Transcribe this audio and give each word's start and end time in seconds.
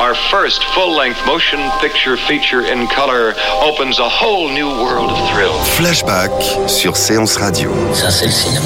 Our 0.00 0.14
first 0.14 0.64
full-length 0.72 1.26
motion 1.26 1.60
picture 1.82 2.16
feature 2.16 2.62
in 2.62 2.86
color 2.86 3.34
opens 3.62 3.98
a 3.98 4.08
whole 4.08 4.48
new 4.48 4.66
world 4.66 5.10
of 5.10 5.18
thrill. 5.30 5.52
Flashback 5.76 6.30
sur 6.66 6.96
Séance 6.96 7.36
Radio. 7.36 7.70
Ça, 7.92 8.10
c'est 8.10 8.24
le 8.24 8.32
cinéma. 8.32 8.64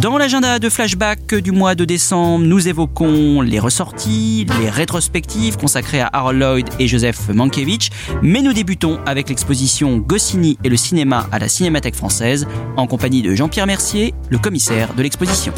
Dans 0.00 0.18
l'agenda 0.18 0.60
de 0.60 0.68
flashback 0.68 1.34
du 1.34 1.50
mois 1.50 1.74
de 1.74 1.84
décembre, 1.84 2.44
nous 2.44 2.68
évoquons 2.68 3.40
les 3.40 3.58
ressorties, 3.58 4.46
les 4.60 4.70
rétrospectives 4.70 5.56
consacrées 5.56 6.00
à 6.00 6.08
Harold 6.12 6.38
Lloyd 6.38 6.68
et 6.78 6.86
Joseph 6.86 7.30
Mankiewicz, 7.30 7.90
mais 8.22 8.40
nous 8.40 8.52
débutons 8.52 9.00
avec 9.04 9.30
l'exposition 9.30 9.96
Goscinny 9.96 10.58
et 10.62 10.68
le 10.68 10.76
cinéma 10.76 11.26
à 11.32 11.40
la 11.40 11.48
Cinémathèque 11.48 11.96
française, 11.96 12.46
en 12.76 12.86
compagnie 12.86 13.22
de 13.22 13.34
Jean-Pierre 13.34 13.66
Mercier, 13.66 14.14
le 14.30 14.38
commissaire 14.38 14.94
de 14.94 15.02
l'exposition. 15.02 15.52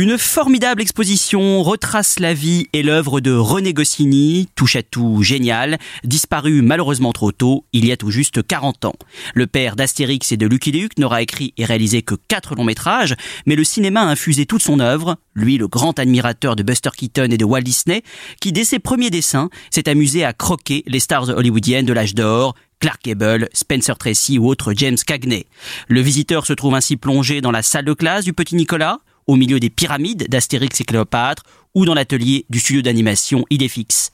Une 0.00 0.16
formidable 0.16 0.80
exposition 0.80 1.62
retrace 1.62 2.20
la 2.20 2.32
vie 2.32 2.68
et 2.72 2.82
l'œuvre 2.82 3.20
de 3.20 3.32
René 3.32 3.74
Goscinny, 3.74 4.48
touche 4.54 4.76
à 4.76 4.82
tout 4.82 5.22
génial, 5.22 5.76
disparu 6.04 6.62
malheureusement 6.62 7.12
trop 7.12 7.32
tôt, 7.32 7.66
il 7.74 7.84
y 7.84 7.92
a 7.92 7.98
tout 7.98 8.10
juste 8.10 8.42
40 8.42 8.86
ans. 8.86 8.94
Le 9.34 9.46
père 9.46 9.76
d'Astérix 9.76 10.32
et 10.32 10.38
de 10.38 10.46
Lucky 10.46 10.72
Luke 10.72 10.96
n'aura 10.96 11.20
écrit 11.20 11.52
et 11.58 11.66
réalisé 11.66 12.00
que 12.00 12.14
quatre 12.14 12.54
longs 12.54 12.64
métrages, 12.64 13.14
mais 13.44 13.56
le 13.56 13.62
cinéma 13.62 14.00
a 14.00 14.06
infusé 14.06 14.46
toute 14.46 14.62
son 14.62 14.80
œuvre, 14.80 15.18
lui 15.34 15.58
le 15.58 15.68
grand 15.68 15.98
admirateur 15.98 16.56
de 16.56 16.62
Buster 16.62 16.92
Keaton 16.96 17.28
et 17.30 17.36
de 17.36 17.44
Walt 17.44 17.60
Disney, 17.60 18.02
qui 18.40 18.52
dès 18.52 18.64
ses 18.64 18.78
premiers 18.78 19.10
dessins 19.10 19.50
s'est 19.70 19.86
amusé 19.86 20.24
à 20.24 20.32
croquer 20.32 20.82
les 20.86 21.00
stars 21.00 21.28
hollywoodiennes 21.28 21.84
de 21.84 21.92
l'âge 21.92 22.14
d'or, 22.14 22.54
Clark 22.80 23.02
Gable, 23.04 23.50
Spencer 23.52 23.98
Tracy 23.98 24.38
ou 24.38 24.48
autre 24.48 24.72
James 24.74 24.96
Cagney. 25.06 25.44
Le 25.88 26.00
visiteur 26.00 26.46
se 26.46 26.54
trouve 26.54 26.74
ainsi 26.74 26.96
plongé 26.96 27.42
dans 27.42 27.50
la 27.50 27.60
salle 27.60 27.84
de 27.84 27.92
classe 27.92 28.24
du 28.24 28.32
petit 28.32 28.56
Nicolas, 28.56 29.00
au 29.26 29.36
milieu 29.36 29.60
des 29.60 29.70
pyramides 29.70 30.28
d'Astérix 30.28 30.80
et 30.80 30.84
Cléopâtre 30.84 31.42
ou 31.74 31.84
dans 31.84 31.94
l'atelier 31.94 32.46
du 32.50 32.58
studio 32.58 32.82
d'animation 32.82 33.44
Idéfix. 33.50 34.10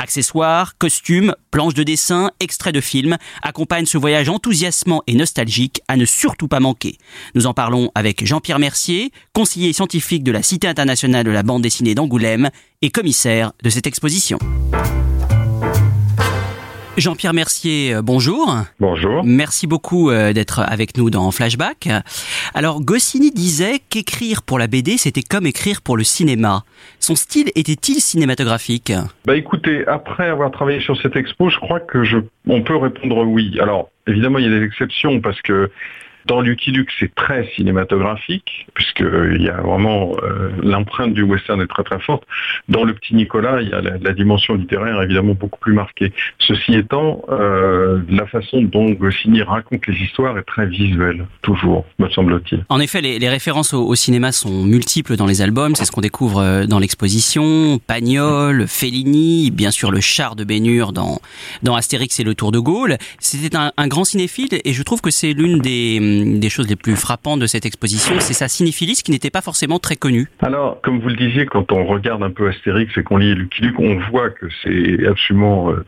Accessoires, 0.00 0.78
costumes, 0.78 1.34
planches 1.50 1.74
de 1.74 1.82
dessin, 1.82 2.30
extraits 2.38 2.74
de 2.74 2.80
films 2.80 3.16
accompagnent 3.42 3.86
ce 3.86 3.98
voyage 3.98 4.28
enthousiasmant 4.28 5.02
et 5.08 5.14
nostalgique 5.14 5.80
à 5.88 5.96
ne 5.96 6.04
surtout 6.04 6.46
pas 6.46 6.60
manquer. 6.60 6.98
Nous 7.34 7.46
en 7.46 7.54
parlons 7.54 7.90
avec 7.96 8.24
Jean-Pierre 8.24 8.60
Mercier, 8.60 9.10
conseiller 9.32 9.72
scientifique 9.72 10.22
de 10.22 10.30
la 10.30 10.44
Cité 10.44 10.68
internationale 10.68 11.24
de 11.24 11.32
la 11.32 11.42
bande 11.42 11.62
dessinée 11.62 11.96
d'Angoulême 11.96 12.50
et 12.80 12.90
commissaire 12.90 13.52
de 13.64 13.70
cette 13.70 13.88
exposition. 13.88 14.38
Jean-Pierre 17.00 17.34
Mercier, 17.34 17.94
euh, 17.94 18.02
bonjour. 18.02 18.56
Bonjour. 18.80 19.22
Merci 19.24 19.66
beaucoup 19.66 20.10
euh, 20.10 20.32
d'être 20.32 20.60
avec 20.60 20.96
nous 20.96 21.10
dans 21.10 21.30
Flashback. 21.30 21.88
Alors, 22.54 22.80
Goscinny 22.80 23.30
disait 23.30 23.80
qu'écrire 23.88 24.42
pour 24.42 24.58
la 24.58 24.66
BD, 24.66 24.96
c'était 24.96 25.22
comme 25.22 25.46
écrire 25.46 25.80
pour 25.80 25.96
le 25.96 26.02
cinéma. 26.02 26.64
Son 26.98 27.14
style 27.14 27.50
était-il 27.54 28.00
cinématographique? 28.00 28.92
Bah 29.26 29.36
écoutez, 29.36 29.86
après 29.86 30.28
avoir 30.28 30.50
travaillé 30.50 30.80
sur 30.80 31.00
cette 31.00 31.14
expo, 31.14 31.48
je 31.50 31.58
crois 31.58 31.80
que 31.80 32.02
je, 32.02 32.18
on 32.48 32.62
peut 32.62 32.76
répondre 32.76 33.24
oui. 33.24 33.58
Alors, 33.60 33.90
évidemment, 34.06 34.38
il 34.38 34.44
y 34.44 34.48
a 34.54 34.58
des 34.58 34.64
exceptions 34.64 35.20
parce 35.20 35.40
que 35.42 35.70
dans 36.28 36.42
Lucky 36.42 36.70
Luke, 36.70 36.90
c'est 37.00 37.12
très 37.14 37.48
cinématographique, 37.56 38.66
puisqu'il 38.74 39.42
y 39.42 39.48
a 39.48 39.60
vraiment 39.62 40.12
euh, 40.22 40.50
l'empreinte 40.62 41.14
du 41.14 41.22
western 41.22 41.60
est 41.62 41.66
très 41.66 41.82
très 41.82 41.98
forte. 41.98 42.22
Dans 42.68 42.84
Le 42.84 42.92
Petit 42.92 43.14
Nicolas, 43.14 43.62
il 43.62 43.70
y 43.70 43.72
a 43.72 43.80
la, 43.80 44.12
dimension 44.12 44.54
littéraire 44.54 45.00
évidemment 45.02 45.34
beaucoup 45.34 45.58
plus 45.58 45.72
marquée. 45.72 46.12
Ceci 46.38 46.74
étant, 46.74 47.22
euh, 47.30 48.00
la 48.10 48.26
façon 48.26 48.62
dont 48.62 48.90
Goscinny 48.90 49.42
raconte 49.42 49.86
les 49.86 49.94
histoires 49.94 50.36
est 50.38 50.42
très 50.42 50.66
visuelle, 50.66 51.26
toujours, 51.40 51.86
me 51.98 52.08
semble-t-il. 52.10 52.64
En 52.68 52.80
effet, 52.80 53.00
les, 53.00 53.28
références 53.28 53.72
au, 53.72 53.94
cinéma 53.94 54.32
sont 54.32 54.64
multiples 54.64 55.16
dans 55.16 55.26
les 55.26 55.40
albums, 55.40 55.74
c'est 55.76 55.86
ce 55.86 55.92
qu'on 55.92 56.00
découvre 56.02 56.40
euh, 56.40 56.66
dans 56.66 56.78
l'exposition. 56.78 57.78
Pagnol, 57.86 58.66
Fellini, 58.66 59.50
bien 59.50 59.70
sûr 59.70 59.90
le 59.90 60.00
char 60.00 60.36
de 60.36 60.44
Bénure 60.44 60.92
dans, 60.92 61.20
dans 61.62 61.74
Astérix 61.74 62.20
et 62.20 62.24
le 62.24 62.34
Tour 62.34 62.52
de 62.52 62.58
Gaulle. 62.58 62.98
C'était 63.18 63.56
un, 63.56 63.72
un 63.76 63.88
grand 63.88 64.04
cinéphile 64.04 64.48
et 64.52 64.72
je 64.74 64.82
trouve 64.82 65.00
que 65.00 65.10
c'est 65.10 65.32
l'une 65.32 65.60
des 65.60 66.17
des 66.38 66.48
choses 66.48 66.68
les 66.68 66.76
plus 66.76 66.96
frappantes 66.96 67.40
de 67.40 67.46
cette 67.46 67.66
exposition, 67.66 68.14
c'est 68.20 68.34
sa 68.34 68.48
cinéphilie 68.48 68.94
qui 68.94 69.10
n'était 69.10 69.30
pas 69.30 69.42
forcément 69.42 69.78
très 69.78 69.96
connue. 69.96 70.28
Alors, 70.40 70.80
comme 70.82 71.00
vous 71.00 71.08
le 71.08 71.16
disiez, 71.16 71.46
quand 71.46 71.72
on 71.72 71.84
regarde 71.84 72.22
un 72.22 72.30
peu 72.30 72.48
Astérix 72.48 72.96
et 72.96 73.02
qu'on 73.02 73.18
lit 73.18 73.34
Lucky 73.34 73.62
on 73.78 73.98
voit 74.10 74.30
que 74.30 74.46
c'est 74.62 75.06
absolument 75.06 75.70
euh, 75.70 75.84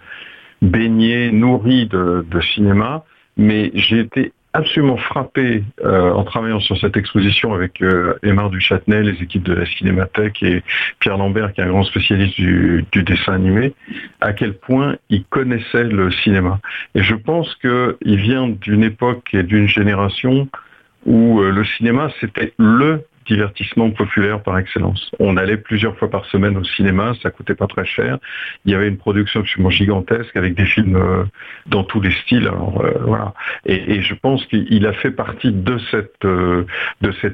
baigné, 0.62 1.30
nourri 1.32 1.86
de 1.86 2.24
cinéma, 2.54 3.04
mais 3.36 3.70
j'ai 3.74 4.00
été 4.00 4.32
absolument 4.52 4.96
frappé 4.96 5.62
euh, 5.84 6.10
en 6.12 6.24
travaillant 6.24 6.60
sur 6.60 6.78
cette 6.78 6.96
exposition 6.96 7.54
avec 7.54 7.80
euh, 7.82 8.18
Aymar 8.22 8.50
les 8.50 9.22
équipes 9.22 9.44
de 9.44 9.54
la 9.54 9.66
Cinémathèque 9.66 10.42
et 10.42 10.62
Pierre 10.98 11.16
Lambert, 11.16 11.52
qui 11.52 11.60
est 11.60 11.64
un 11.64 11.68
grand 11.68 11.84
spécialiste 11.84 12.34
du, 12.34 12.84
du 12.90 13.02
dessin 13.02 13.34
animé, 13.34 13.72
à 14.20 14.32
quel 14.32 14.54
point 14.54 14.96
il 15.08 15.24
connaissait 15.24 15.84
le 15.84 16.10
cinéma. 16.10 16.58
Et 16.94 17.02
je 17.02 17.14
pense 17.14 17.54
qu'il 17.56 18.16
vient 18.16 18.48
d'une 18.48 18.82
époque 18.82 19.28
et 19.32 19.42
d'une 19.42 19.68
génération 19.68 20.48
où 21.06 21.40
euh, 21.40 21.50
le 21.50 21.64
cinéma, 21.64 22.10
c'était 22.20 22.52
le 22.58 23.04
divertissement 23.26 23.90
populaire 23.90 24.42
par 24.42 24.58
excellence. 24.58 25.10
On 25.18 25.36
allait 25.36 25.56
plusieurs 25.56 25.96
fois 25.96 26.10
par 26.10 26.24
semaine 26.26 26.56
au 26.56 26.64
cinéma, 26.64 27.12
ça 27.22 27.30
coûtait 27.30 27.54
pas 27.54 27.66
très 27.66 27.84
cher. 27.84 28.18
Il 28.64 28.72
y 28.72 28.74
avait 28.74 28.88
une 28.88 28.96
production 28.96 29.40
absolument 29.40 29.70
gigantesque 29.70 30.36
avec 30.36 30.54
des 30.54 30.64
films 30.64 30.96
euh, 30.96 31.24
dans 31.66 31.84
tous 31.84 32.00
les 32.00 32.12
styles. 32.12 32.48
Euh. 32.48 33.16
Et, 33.66 34.00
je 34.02 34.14
pense 34.14 34.44
qu'il 34.46 34.86
a 34.86 34.92
fait 34.92 35.10
partie 35.10 35.52
de 35.52 35.78
cette 35.90 36.24
euh, 36.24 36.64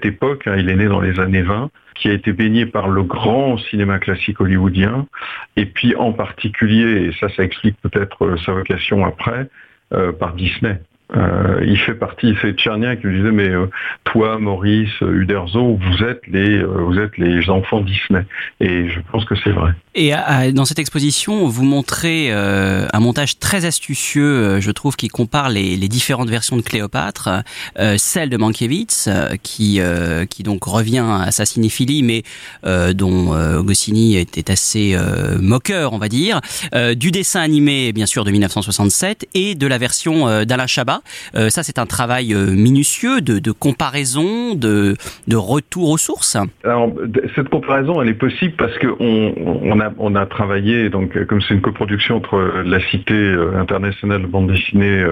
époque. 0.03 0.47
Hein, 0.47 0.57
il 0.59 0.69
est 0.69 0.77
né 0.77 0.87
dans 0.87 1.01
les 1.01 1.19
années 1.21 1.43
20 1.43 1.71
qui 1.95 2.09
a 2.09 2.13
été 2.13 2.33
baigné 2.33 2.67
par 2.67 2.89
le 2.89 3.03
grand 3.03 3.57
cinéma 3.57 3.99
classique 3.99 4.39
hollywoodien, 4.39 5.07
et 5.57 5.65
puis 5.65 5.97
en 5.97 6.13
particulier, 6.13 7.07
et 7.07 7.13
ça, 7.19 7.31
ça 7.35 7.43
explique 7.43 7.81
peut-être 7.81 8.37
sa 8.45 8.53
vocation 8.53 9.07
après, 9.07 9.49
par 10.19 10.35
Disney. 10.35 10.79
Euh, 11.15 11.65
il 11.65 11.79
fait 11.79 11.95
partie, 11.95 12.35
c'est 12.43 12.55
Tchernia 12.55 12.97
qui 12.97 13.07
lui 13.07 13.19
disait 13.19 13.31
mais 13.31 13.49
euh, 13.49 13.71
toi 14.03 14.41
Maurice 14.41 15.01
Uderzo 15.01 15.79
vous 15.81 16.05
êtes 16.05 16.23
les 16.27 16.59
euh, 16.59 16.67
vous 16.67 16.99
êtes 16.99 17.17
les 17.17 17.49
enfants 17.49 17.81
Disney 17.81 18.27
et 18.59 18.89
je 18.89 18.99
pense 19.13 19.25
que 19.25 19.37
c'est 19.37 19.53
vrai. 19.53 19.71
Et 19.95 20.13
à, 20.13 20.51
dans 20.51 20.65
cette 20.65 20.81
exposition 20.81 21.47
vous 21.47 21.63
montrez 21.63 22.33
euh, 22.33 22.89
un 22.93 22.99
montage 22.99 23.39
très 23.39 23.67
astucieux 23.67 24.25
euh, 24.25 24.61
je 24.61 24.71
trouve 24.73 24.97
qui 24.97 25.07
compare 25.07 25.49
les, 25.49 25.77
les 25.77 25.87
différentes 25.87 26.29
versions 26.29 26.57
de 26.57 26.63
Cléopâtre, 26.63 27.29
celle 27.99 28.29
de 28.29 28.37
Mankiewicz 28.37 29.09
qui 29.45 29.81
qui 30.29 30.43
donc 30.43 30.65
revient 30.65 31.05
à 31.07 31.31
sa 31.31 31.47
cinéphilie 31.47 32.03
mais 32.03 32.25
dont 32.95 33.63
Goscinny 33.63 34.17
était 34.17 34.51
assez 34.51 34.97
moqueur 35.41 35.93
on 35.93 35.99
va 35.99 36.09
dire, 36.09 36.41
du 36.97 37.11
dessin 37.11 37.41
animé 37.41 37.93
bien 37.93 38.07
sûr 38.07 38.25
de 38.25 38.31
1967 38.33 39.29
et 39.35 39.55
de 39.55 39.67
la 39.67 39.79
version 39.79 40.45
d'Alain 40.45 40.67
Chabat 40.67 40.96
euh, 41.35 41.49
ça, 41.49 41.63
c'est 41.63 41.79
un 41.79 41.87
travail 41.87 42.35
euh, 42.35 42.47
minutieux 42.47 43.21
de, 43.21 43.53
comparaison, 43.53 44.55
de, 44.55 44.97
retour 45.35 45.91
aux 45.91 45.99
sources. 45.99 46.37
Alors, 46.65 46.93
cette 47.35 47.49
comparaison, 47.49 48.01
elle 48.03 48.09
est 48.09 48.15
possible 48.15 48.55
parce 48.57 48.77
que 48.79 48.89
on, 48.99 50.15
a, 50.17 50.27
travaillé, 50.27 50.89
donc 50.89 51.25
comme 51.27 51.41
c'est 51.41 51.55
une 51.55 51.61
coproduction 51.61 52.17
entre 52.17 52.63
la 52.65 52.81
Cité 52.81 53.37
internationale 53.59 54.23
de 54.23 54.27
bande 54.27 54.51
dessinée 54.51 55.05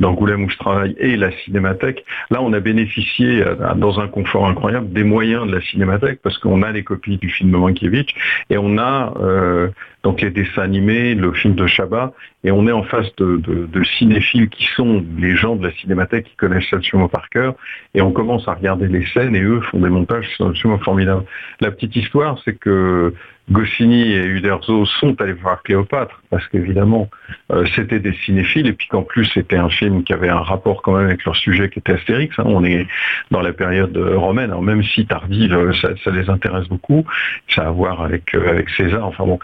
d'Angoulême 0.00 0.44
où 0.44 0.50
je 0.50 0.56
travaille 0.56 0.96
et 0.98 1.16
la 1.16 1.30
cinémathèque. 1.44 2.04
Là, 2.30 2.42
on 2.42 2.52
a 2.52 2.60
bénéficié 2.60 3.42
euh, 3.42 3.74
dans 3.76 4.00
un 4.00 4.08
confort 4.08 4.46
incroyable 4.46 4.92
des 4.92 5.04
moyens 5.04 5.46
de 5.46 5.54
la 5.54 5.60
cinémathèque 5.60 6.20
parce 6.22 6.38
qu'on 6.38 6.62
a 6.62 6.72
les 6.72 6.82
copies 6.82 7.18
du 7.18 7.28
film 7.28 7.52
de 7.52 7.56
Mankiewicz 7.56 8.12
et 8.50 8.58
on 8.58 8.78
a 8.78 9.14
euh, 9.20 9.68
donc 10.04 10.20
les 10.20 10.30
dessins 10.30 10.62
animés, 10.62 11.14
le 11.14 11.32
film 11.32 11.54
de 11.54 11.66
Chabat, 11.66 12.12
et 12.44 12.50
on 12.50 12.68
est 12.68 12.72
en 12.72 12.82
face 12.82 13.06
de, 13.16 13.82
cinéphiles 13.98 14.50
qui 14.50 14.66
sont 14.76 15.02
les 15.18 15.34
gens 15.34 15.56
de 15.56 15.66
la 15.66 15.72
cinémathèque 15.72 16.26
qui 16.26 16.36
connaissent 16.36 16.72
absolument 16.72 17.08
par 17.08 17.30
cœur, 17.30 17.54
et 17.94 18.02
on 18.02 18.12
commence 18.12 18.46
à 18.46 18.52
regarder 18.52 18.86
les 18.86 19.06
scènes 19.06 19.34
et 19.34 19.40
eux 19.40 19.60
font 19.62 19.80
des 19.80 19.88
montages 19.88 20.28
qui 20.28 20.34
sont 20.36 20.50
absolument 20.50 20.78
formidables. 20.78 21.24
La 21.60 21.70
petite 21.70 21.96
histoire, 21.96 22.38
c'est 22.44 22.58
que 22.58 23.14
Goscinny 23.50 24.12
et 24.12 24.24
Uderzo 24.24 24.86
sont 24.86 25.20
allés 25.20 25.34
voir 25.34 25.62
Cléopâtre, 25.62 26.22
parce 26.30 26.46
qu'évidemment, 26.48 27.10
euh, 27.52 27.66
c'était 27.74 28.00
des 28.00 28.14
cinéphiles, 28.24 28.66
et 28.66 28.72
puis 28.72 28.88
qu'en 28.88 29.02
plus, 29.02 29.26
c'était 29.26 29.56
un 29.56 29.68
film 29.68 30.02
qui 30.02 30.14
avait 30.14 30.30
un 30.30 30.40
rapport 30.40 30.80
quand 30.80 30.96
même 30.96 31.06
avec 31.06 31.24
leur 31.24 31.36
sujet 31.36 31.68
qui 31.68 31.78
était 31.80 31.92
Astérix. 31.92 32.38
Hein. 32.38 32.44
On 32.46 32.64
est 32.64 32.86
dans 33.30 33.42
la 33.42 33.52
période 33.52 33.96
romaine, 33.96 34.54
même 34.62 34.82
si 34.82 35.06
tardive, 35.06 35.72
ça, 35.80 36.10
les 36.10 36.30
intéresse 36.30 36.68
beaucoup. 36.68 37.04
Ça 37.48 37.64
a 37.64 37.66
à 37.66 37.70
voir 37.70 38.02
avec, 38.02 38.34
euh, 38.34 38.62
César, 38.76 39.06
enfin 39.06 39.24
bon. 39.24 39.38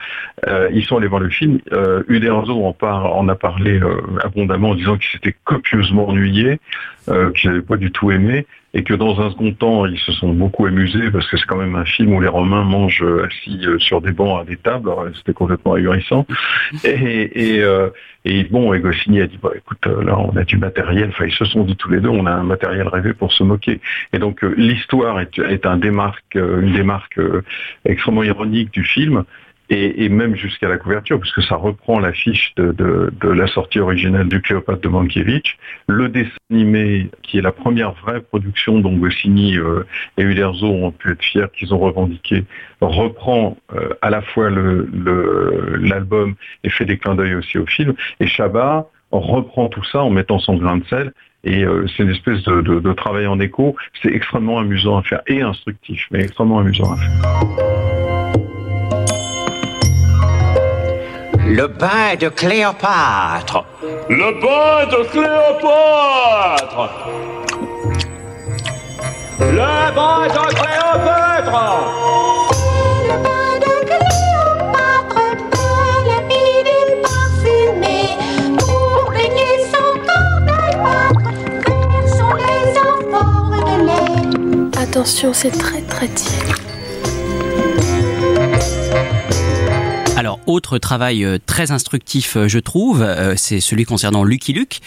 Euh, 0.46 0.70
ils 0.72 0.84
sont 0.84 0.96
allés 0.96 1.06
voir 1.06 1.20
le 1.20 1.30
film. 1.30 1.58
Uderzo 2.08 2.64
en, 2.64 2.76
en 2.86 3.28
a 3.28 3.34
parlé 3.34 3.80
abondamment 4.22 4.70
en 4.70 4.74
disant 4.74 4.96
qu'il 4.96 5.10
s'était 5.10 5.34
copieusement 5.44 6.08
ennuyé, 6.08 6.58
qu'il 7.06 7.50
n'avait 7.50 7.62
pas 7.62 7.76
du 7.76 7.90
tout 7.90 8.10
aimé, 8.10 8.46
et 8.72 8.84
que 8.84 8.94
dans 8.94 9.20
un 9.20 9.30
second 9.30 9.52
temps, 9.52 9.86
ils 9.86 9.98
se 9.98 10.12
sont 10.12 10.32
beaucoup 10.32 10.66
amusés 10.66 11.10
parce 11.10 11.28
que 11.28 11.36
c'est 11.36 11.46
quand 11.46 11.56
même 11.56 11.74
un 11.74 11.84
film 11.84 12.12
où 12.12 12.20
les 12.20 12.28
Romains 12.28 12.62
mangent 12.62 13.04
assis 13.24 13.60
euh, 13.66 13.78
sur 13.80 14.00
des 14.00 14.12
bancs 14.12 14.40
à 14.40 14.44
des 14.44 14.56
tables. 14.56 14.90
C'était 15.16 15.32
complètement 15.32 15.74
ahurissant. 15.74 16.26
Et, 16.84 17.56
et, 17.56 17.62
euh, 17.62 17.90
et 18.24 18.44
bon, 18.44 18.76
Goscinny 18.78 19.20
a 19.20 19.26
dit, 19.26 19.38
bah, 19.42 19.50
écoute, 19.56 19.84
euh, 19.86 20.04
là, 20.04 20.18
on 20.18 20.36
a 20.36 20.44
du 20.44 20.56
matériel. 20.56 21.08
Enfin, 21.08 21.24
ils 21.26 21.32
se 21.32 21.44
sont 21.44 21.64
dit 21.64 21.74
tous 21.76 21.90
les 21.90 22.00
deux, 22.00 22.08
on 22.08 22.26
a 22.26 22.32
un 22.32 22.44
matériel 22.44 22.86
rêvé 22.86 23.12
pour 23.12 23.32
se 23.32 23.42
moquer. 23.42 23.80
Et 24.12 24.18
donc, 24.18 24.42
l'histoire 24.42 25.20
est, 25.20 25.38
est 25.38 25.66
un 25.66 25.76
démarque, 25.76 26.34
une 26.34 26.72
démarque 26.72 27.18
extrêmement 27.84 28.22
ironique 28.22 28.72
du 28.72 28.84
film 28.84 29.24
et, 29.70 30.08
même 30.08 30.34
jusqu'à 30.34 30.68
la 30.68 30.78
couverture, 30.78 31.20
puisque 31.20 31.42
ça 31.42 31.54
reprend 31.54 32.00
l'affiche 32.00 32.52
de, 32.56 32.72
de, 32.72 33.28
la 33.28 33.46
sortie 33.46 33.78
originale 33.78 34.28
du 34.28 34.42
Cléopâtre 34.42 34.80
de 34.80 34.88
Mankiewicz. 34.88 35.56
Le 35.88 36.08
dessin 36.08 36.30
animé, 36.50 37.08
qui 37.22 37.38
est 37.38 37.42
la 37.42 37.52
première 37.52 37.92
vraie 37.92 38.20
production 38.20 38.80
dont 38.80 38.96
Goscinny 38.96 39.56
euh, 39.56 39.84
et 40.18 40.22
Uderzo 40.22 40.66
ont 40.66 40.90
pu 40.90 41.12
être 41.12 41.22
fiers, 41.22 41.46
qu'ils 41.56 41.72
ont 41.72 41.78
revendiqué, 41.78 42.44
reprend 42.80 43.56
euh, 43.72 43.90
à 44.02 44.10
la 44.10 44.22
fois 44.22 44.50
l'album 44.50 46.34
et 46.64 46.70
fait 46.70 46.84
des 46.84 46.98
clins 46.98 47.14
d'œil 47.14 47.34
aussi 47.34 47.56
au 47.56 47.66
film. 47.66 47.94
Et 48.18 48.26
Chabat 48.26 48.88
reprend 49.12 49.68
tout 49.68 49.84
ça 49.84 50.02
en 50.02 50.10
mettant 50.10 50.40
son 50.40 50.56
grain 50.56 50.78
de 50.78 50.84
sel 50.86 51.12
et 51.44 51.64
euh, 51.64 51.86
c'est 51.88 52.02
une 52.02 52.10
espèce 52.10 52.42
de, 52.42 52.92
travail 52.92 53.26
en 53.26 53.38
écho. 53.38 53.76
C'est 54.02 54.12
extrêmement 54.12 54.58
amusant 54.58 54.98
à 54.98 55.02
faire 55.02 55.22
et 55.28 55.40
instructif, 55.40 56.06
mais 56.10 56.22
extrêmement 56.22 56.58
amusant 56.58 56.92
à 56.92 56.96
faire. 56.96 58.09
Le 61.52 61.66
bain 61.66 62.14
de 62.16 62.28
Cléopâtre. 62.28 63.64
Le 64.08 64.40
bain 64.40 64.86
de 64.86 65.02
Cléopâtre. 65.10 66.88
Le 69.40 69.94
bain 69.96 70.28
de 70.28 70.44
Cléopâtre. 70.54 71.58
Le 73.02 73.16
bain 73.24 73.54
de 73.66 73.74
Cléopâtre, 73.90 75.22
belle 75.50 76.22
bidule 76.28 76.92
parfumée, 77.02 78.14
pour 78.56 79.10
baigner 79.10 79.54
son 79.72 79.90
corps 80.06 80.40
d'albâtre, 80.46 81.30
verts 81.66 82.10
sont 82.16 82.36
les 82.36 82.78
amphores 82.78 83.58
de 83.66 83.76
lait. 83.86 84.80
Attention, 84.80 85.30
c'est 85.34 85.50
très 85.50 85.82
très 85.82 86.06
tiède. 86.06 86.69
Autre 90.50 90.78
travail 90.78 91.24
euh, 91.24 91.38
très 91.44 91.70
instructif, 91.70 92.36
euh, 92.36 92.48
je 92.48 92.58
trouve, 92.58 93.02
euh, 93.02 93.34
c'est 93.36 93.60
celui 93.60 93.84
concernant 93.84 94.24
Lucky 94.24 94.52
Luke, 94.52 94.80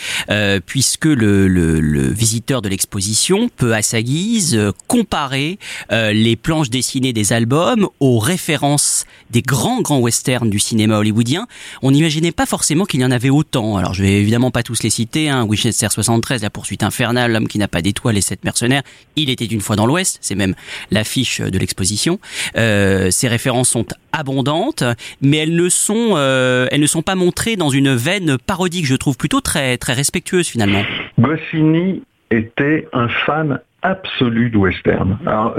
puisque 0.66 1.06
le, 1.06 2.10
visiteur 2.14 2.62
de 2.62 2.70
l'exposition 2.70 3.50
peut 3.56 3.74
à 3.74 3.82
sa 3.82 4.02
guise 4.02 4.60
comparer 4.88 5.58
les 5.90 6.36
planches 6.36 6.70
dessinées 6.70 7.14
des 7.14 7.34
albums 7.34 7.88
aux 8.00 8.20
références 8.20 9.06
des 9.32 9.42
grands 9.42 9.82
grands 9.82 10.00
westerns 10.00 10.50
du 10.50 10.60
cinéma 10.60 10.98
hollywoodien. 10.98 11.48
On 11.82 11.92
n'imaginait 11.92 12.32
pas 12.32 12.46
forcément 12.46 12.86
qu'il 12.86 13.02
y 13.02 13.06
en 13.06 13.12
avait 13.12 13.30
autant. 13.30 13.78
Alors, 13.78 13.94
je 13.94 14.04
vais 14.04 14.14
évidemment 14.14 14.52
pas 14.52 14.64
tous 14.64 14.84
les 14.84 14.90
citer. 14.90 15.30
Hein. 15.30 15.44
Winchester 15.44 15.88
73, 15.90 16.42
La 16.42 16.50
poursuite 16.50 16.84
infernale, 16.84 17.32
L'homme 17.32 17.48
qui 17.48 17.58
n'a 17.58 17.68
pas 17.68 17.82
d'étoile, 17.82 18.16
Les 18.16 18.22
sept 18.22 18.44
mercenaires. 18.44 18.84
Il 19.16 19.30
était 19.30 19.46
une 19.46 19.62
fois 19.62 19.76
dans 19.76 19.86
l'Ouest. 19.86 20.20
C'est 20.22 20.36
même 20.36 20.56
l'affiche 20.92 21.42
de 21.42 21.58
l'exposition. 21.58 22.20
ces 22.56 23.28
références 23.28 23.70
sont 23.70 23.86
abondantes, 24.14 24.84
mais 25.22 25.38
elles 25.38 25.53
euh, 26.16 26.68
elles 26.72 26.82
ne 26.82 26.88
sont 26.88 27.02
pas 27.02 27.16
montrées 27.16 27.56
dans 27.56 27.70
une 27.70 27.96
veine 27.96 28.38
parodique, 28.38 28.86
je 28.86 28.96
trouve 28.96 29.18
plutôt 29.18 29.42
très, 29.42 29.78
très 29.78 29.94
respectueuse 29.94 30.48
finalement. 30.48 30.84
Goscinny 31.20 32.04
était 32.32 32.88
un 32.94 33.08
fan 33.08 33.60
absolu 33.84 34.50
de 34.50 34.58
western. 34.58 35.18
Alors, 35.26 35.58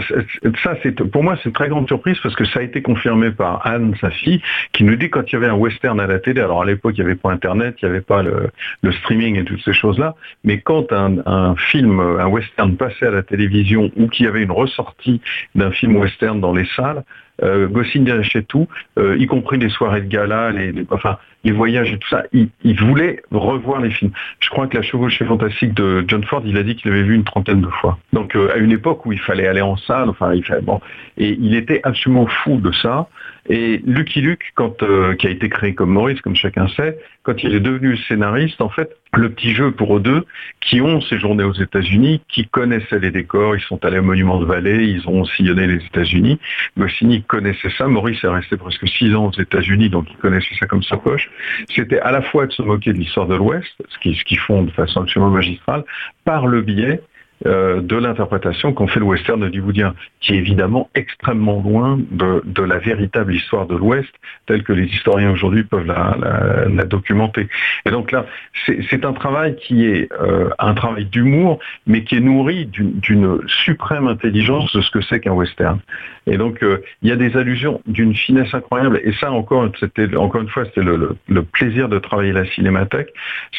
ça, 0.63 0.75
c'est 0.83 0.93
pour 0.93 1.23
moi, 1.23 1.37
c'est 1.37 1.51
une 1.51 1.53
très 1.53 1.69
grande 1.69 1.87
surprise 1.87 2.17
parce 2.23 2.35
que 2.35 2.45
ça 2.47 2.61
a 2.61 2.63
été 2.63 2.81
confirmé 2.83 3.31
par 3.31 3.65
Anne, 3.67 3.95
sa 4.01 4.11
fille, 4.11 4.41
qui 4.73 4.83
nous 4.83 4.97
dit 4.97 5.11
quand 5.11 5.31
il 5.31 5.35
y 5.35 5.37
avait 5.37 5.49
un 5.49 5.55
western 5.55 6.01
à 6.01 6.07
la 6.07 6.19
télé. 6.19 6.41
Alors 6.41 6.63
à 6.63 6.65
l'époque, 6.65 6.95
il 6.97 7.05
n'y 7.05 7.11
avait 7.11 7.21
pas 7.21 7.31
Internet, 7.31 7.77
il 7.83 7.85
n'y 7.85 7.91
avait 7.91 8.01
pas 8.01 8.23
le, 8.23 8.51
streaming 8.93 9.37
et 9.37 9.45
toutes 9.45 9.63
ces 9.63 9.75
choses-là. 9.75 10.15
Mais 10.43 10.59
quand 10.61 10.93
un, 10.93 11.19
un, 11.27 11.55
film, 11.57 12.01
un 12.01 12.27
western 12.27 12.77
passait 12.77 13.07
à 13.07 13.11
la 13.11 13.23
télévision 13.23 13.91
ou 13.97 14.09
qu'il 14.09 14.25
y 14.25 14.29
avait 14.29 14.43
une 14.43 14.53
ressortie 14.53 15.21
d'un 15.55 15.71
film 15.71 15.97
western 15.97 16.41
dans 16.41 16.55
les 16.55 16.67
salles, 16.75 17.05
euh, 17.43 17.69
Goscinny 17.69 18.11
achetait 18.11 18.43
tout, 18.43 18.69
euh, 18.99 19.17
y 19.19 19.27
compris 19.27 19.59
les 19.59 19.69
soirées 19.69 20.03
de 20.03 20.09
gala, 20.09 20.51
les, 20.51 20.73
enfin 20.91 21.19
les 21.45 21.53
voyages 21.53 21.93
et 21.93 21.99
tout 21.99 22.09
ça. 22.09 22.25
Il, 22.33 22.49
il, 22.63 22.81
voulait 22.81 23.23
revoir 23.31 23.81
les 23.81 23.91
films. 23.91 24.13
Je 24.41 24.49
crois 24.49 24.67
que 24.67 24.77
La 24.77 24.83
chevauchée 24.83 25.25
fantastique 25.25 25.75
de 25.75 26.05
John 26.09 26.25
Ford, 26.25 26.43
il 26.45 26.57
a 26.57 26.63
dit 26.63 26.75
qu'il 26.75 26.91
avait 26.91 27.03
vu 27.03 27.15
une 27.15 27.25
trentaine 27.25 27.61
de 27.61 27.69
fois. 27.69 27.99
Donc 28.13 28.35
euh, 28.35 28.53
à 28.55 28.57
une 28.57 28.73
époque 28.73 29.05
où 29.07 29.13
il 29.13 29.21
fallait 29.21 29.47
aller 29.47 29.61
en 29.61 29.77
salle, 29.77 30.09
enfin 30.09 30.35
il 30.35 30.45
fallait, 30.45 30.63
bon, 30.63 30.81
et 31.19 31.37
il 31.39 31.55
était 31.55 31.81
absolument 31.85 32.27
fou 32.27 32.57
de 32.57 32.73
ça. 32.73 33.09
Et 33.49 33.83
Lucky 33.85 34.23
Luke, 34.23 34.53
quand, 34.55 34.83
euh, 34.83 35.15
qui 35.17 35.27
a 35.27 35.31
été 35.31 35.51
créé 35.51 35.75
comme 35.75 35.91
Maurice, 35.91 36.21
comme 36.23 36.35
chacun 36.35 36.67
sait, 36.69 36.99
quand 37.25 37.43
il 37.43 37.55
est 37.55 37.61
devenu 37.61 37.97
scénariste, 37.97 38.61
en 38.61 38.69
fait, 38.69 38.97
le 39.15 39.31
petit 39.31 39.55
jeu 39.55 39.71
pour 39.71 39.97
eux 39.97 40.01
deux, 40.01 40.25
qui 40.61 40.81
ont 40.81 41.01
séjourné 41.01 41.43
aux 41.43 41.55
États-Unis, 41.55 42.21
qui 42.29 42.47
connaissaient 42.47 42.99
les 42.99 43.11
décors, 43.11 43.57
ils 43.57 43.63
sont 43.63 43.83
allés 43.85 43.99
au 43.99 44.03
Monument 44.03 44.39
de 44.39 44.45
Vallée, 44.45 44.85
ils 44.85 45.09
ont 45.09 45.25
sillonné 45.25 45.67
les 45.67 45.85
États-Unis. 45.87 46.39
Goscinny 46.77 47.23
connaissait 47.23 47.71
ça, 47.79 47.87
Maurice 47.87 48.23
est 48.23 48.29
resté 48.29 48.57
presque 48.57 48.87
six 48.87 49.15
ans 49.15 49.27
aux 49.27 49.41
États-Unis, 49.41 49.89
donc 49.89 50.07
il 50.11 50.17
connaissait 50.19 50.55
ça 50.61 50.67
comme 50.67 50.83
sa 50.83 50.99
poche. 50.99 51.31
C'était 51.75 52.01
à 52.01 52.13
la 52.13 52.21
fois 52.21 52.47
de 52.47 52.53
se 52.53 52.63
moquer 52.63 52.93
de 52.93 52.99
l'histoire 52.99 53.27
de 53.27 53.37
l'Ouest, 53.37 53.73
ce 53.89 54.25
qu'ils 54.25 54.39
font 54.39 54.63
de 54.63 54.71
façon 54.71 55.01
absolument 55.01 55.31
magistrale, 55.31 55.85
par 56.25 56.47
le 56.47 56.61
biais 56.61 57.01
euh, 57.47 57.81
de 57.81 57.97
l'interprétation 57.97 58.73
qu'ont 58.73 58.87
fait 58.87 59.01
le 59.01 59.07
western 59.07 59.43
hollywoodien, 59.43 59.95
qui 60.21 60.35
est 60.35 60.39
évidemment 60.39 60.89
extrêmement 60.95 61.61
loin 61.63 61.99
de, 62.11 62.63
la 62.63 62.79
véritable 62.79 63.35
histoire 63.35 63.67
de 63.67 63.77
l'Ouest, 63.77 64.11
telle 64.47 64.63
que 64.63 64.73
les 64.73 64.87
historiens 64.87 65.31
aujourd'hui 65.31 65.65
peuvent 65.65 65.87
la, 65.87 66.85
documenter. 66.85 67.49
Et 67.87 67.91
donc 67.91 68.13
là, 68.13 68.27
c'est 68.67 69.05
un 69.05 69.13
travail 69.13 69.57
qui 69.57 69.87
est 69.87 70.11
euh, 70.21 70.49
un 70.59 70.75
travail 70.75 71.05
d'humour, 71.07 71.59
mais 71.87 72.05
qui 72.05 72.17
est 72.17 72.21
nourri 72.21 72.67
d'une 72.67 73.41
suprême 73.47 74.09
intelligence 74.09 74.73
de 74.75 74.81
ce 74.81 74.91
que 74.91 75.01
c'est 75.03 75.21
qu'un 75.21 75.33
western. 75.33 75.81
Et 76.27 76.39
donc, 76.39 76.63
euh, 76.63 76.79
il 77.03 77.09
y 77.09 77.13
a 77.13 77.17
des 77.17 77.37
allusions 77.37 77.83
d'une 77.87 78.15
finesse 78.15 78.53
incroyable. 78.55 79.01
Et 79.05 79.13
ça, 79.13 79.31
encore, 79.31 79.71
encore 80.17 80.41
une 80.41 80.49
fois, 80.49 80.65
c'était 80.65 80.83
le, 80.83 81.43
plaisir 81.53 81.89
de 81.89 81.99
travailler 81.99 82.33
la 82.33 82.47
cinémathèque. 82.47 83.13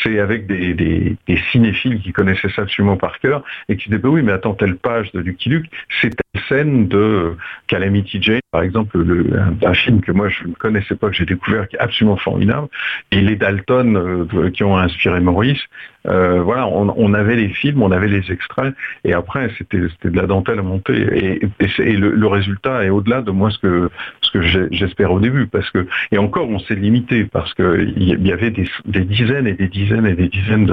C'est 0.04 0.20
avec 0.20 0.48
des, 0.48 1.16
cinéphiles 1.52 2.02
qui 2.02 2.12
connaissaient 2.12 2.50
ça 2.50 2.64
absolument 2.64 2.98
par 2.98 3.20
cœur 3.20 3.44
qui 3.76 3.90
disaient, 3.90 4.02
bah 4.02 4.10
oui, 4.10 4.22
mais 4.24 4.32
attends, 4.32 4.54
telle 4.54 4.76
page 4.76 5.12
de 5.12 5.20
Lucky 5.20 5.50
Luke, 5.50 5.66
c'est 6.02 6.10
telle 6.10 6.42
scène 6.48 6.88
de 6.88 7.36
Calamity 7.68 8.22
Jane, 8.22 8.42
par 8.52 8.62
exemple, 8.62 8.98
le, 9.00 9.28
un, 9.64 9.74
film 9.74 10.02
que 10.02 10.12
moi 10.12 10.30
je 10.30 10.48
ne 10.48 10.54
connaissais 10.54 10.96
pas, 10.96 11.10
que 11.10 11.16
j'ai 11.16 11.26
découvert, 11.26 11.68
qui 11.68 11.76
est 11.76 11.80
absolument 11.80 12.18
formidable. 12.18 12.68
Et 13.12 13.22
les 13.22 13.36
Dalton 13.36 13.96
euh, 13.96 14.50
qui 14.52 14.64
ont 14.64 14.78
inspiré 14.78 15.20
Maurice, 15.20 15.62
euh, 16.08 16.42
voilà, 16.42 16.68
on, 16.68 17.14
avait 17.14 17.36
les 17.36 17.50
films, 17.50 17.82
on 17.82 17.92
avait 17.92 18.08
les 18.08 18.32
extraits, 18.32 18.76
et 19.04 19.14
après 19.14 19.50
c'était 19.58 19.80
de 19.80 20.16
la 20.16 20.28
dentelle 20.28 20.60
à 20.60 20.62
monter. 20.62 21.40
Et, 21.60 21.94
le, 21.98 22.28
résultat 22.28 22.84
est 22.84 22.90
au-delà 22.90 23.22
de 23.22 23.32
moi 23.32 23.50
ce 23.50 23.58
que 23.60 23.90
ce 24.22 24.70
j'espère 24.72 25.12
au 25.12 25.20
début, 25.20 25.48
parce 25.48 25.70
que 25.72 25.88
et 26.12 26.18
encore 26.18 26.50
on 26.50 26.60
s'est 26.60 26.76
limité 26.76 27.26
parce 27.26 27.54
que 27.54 27.88
il 27.96 28.28
y 28.28 28.32
avait 28.32 28.52
des, 28.52 28.68
dizaines 28.86 29.48
et 29.48 29.54
des 29.54 29.68
dizaines 29.68 30.06
et 30.06 30.14
des 30.14 30.28
dizaines 30.28 30.66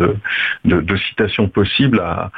de, 0.64 0.96
citations 0.96 1.48
possibles 1.48 2.00
à, 2.00 2.30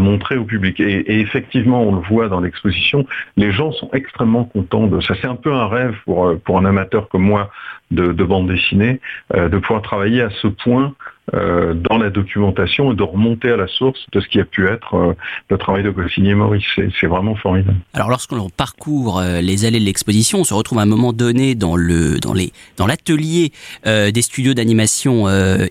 montrer 0.00 0.36
au 0.36 0.44
public. 0.44 0.80
Et, 0.80 1.20
effectivement, 1.20 1.82
on 1.82 1.94
le 1.94 2.00
voit 2.00 2.28
dans 2.28 2.40
l'exposition, 2.40 3.06
les 3.36 3.52
gens 3.52 3.72
sont 3.72 3.90
extrêmement 3.92 4.44
contents 4.44 4.86
de 4.86 5.00
ça. 5.00 5.14
C'est 5.20 5.28
un 5.28 5.36
peu 5.36 5.52
un 5.52 5.66
rêve 5.66 5.94
pour 6.04 6.38
pour 6.44 6.58
un 6.58 6.64
amateur 6.64 7.08
comme 7.08 7.22
moi 7.22 7.50
de, 7.90 8.12
bande 8.24 8.48
dessinée, 8.48 9.00
euh, 9.34 9.48
de 9.48 9.58
pouvoir 9.58 9.82
travailler 9.82 10.22
à 10.22 10.30
ce 10.30 10.46
point 10.46 10.94
euh, 11.32 11.74
dans 11.74 11.96
la 11.96 12.10
documentation 12.10 12.92
et 12.92 12.96
de 12.96 13.02
remonter 13.04 13.50
à 13.50 13.56
la 13.56 13.68
source 13.68 14.00
de 14.10 14.20
ce 14.20 14.26
qui 14.26 14.40
a 14.40 14.44
pu 14.44 14.66
être 14.66 14.94
euh, 14.94 15.12
le 15.48 15.58
travail 15.58 15.84
de 15.84 15.90
Goscinny 15.90 16.30
et 16.30 16.34
Maurice. 16.34 16.64
C'est 17.00 17.06
vraiment 17.06 17.36
formidable. 17.36 17.76
Alors 17.94 18.08
lorsqu'on 18.08 18.50
parcourt 18.50 19.20
euh, 19.20 19.40
les 19.40 19.64
allées 19.64 19.78
de 19.78 19.84
l'exposition, 19.84 20.40
on 20.40 20.44
se 20.44 20.54
retrouve 20.54 20.78
à 20.78 20.82
un 20.82 20.86
moment 20.86 21.12
donné 21.12 21.54
dans 21.54 21.76
le 21.76 22.18
dans 22.18 22.32
les 22.32 22.52
dans 22.78 22.86
l'atelier 22.86 23.52
des 23.84 24.22
studios 24.22 24.54
d'animation 24.54 25.26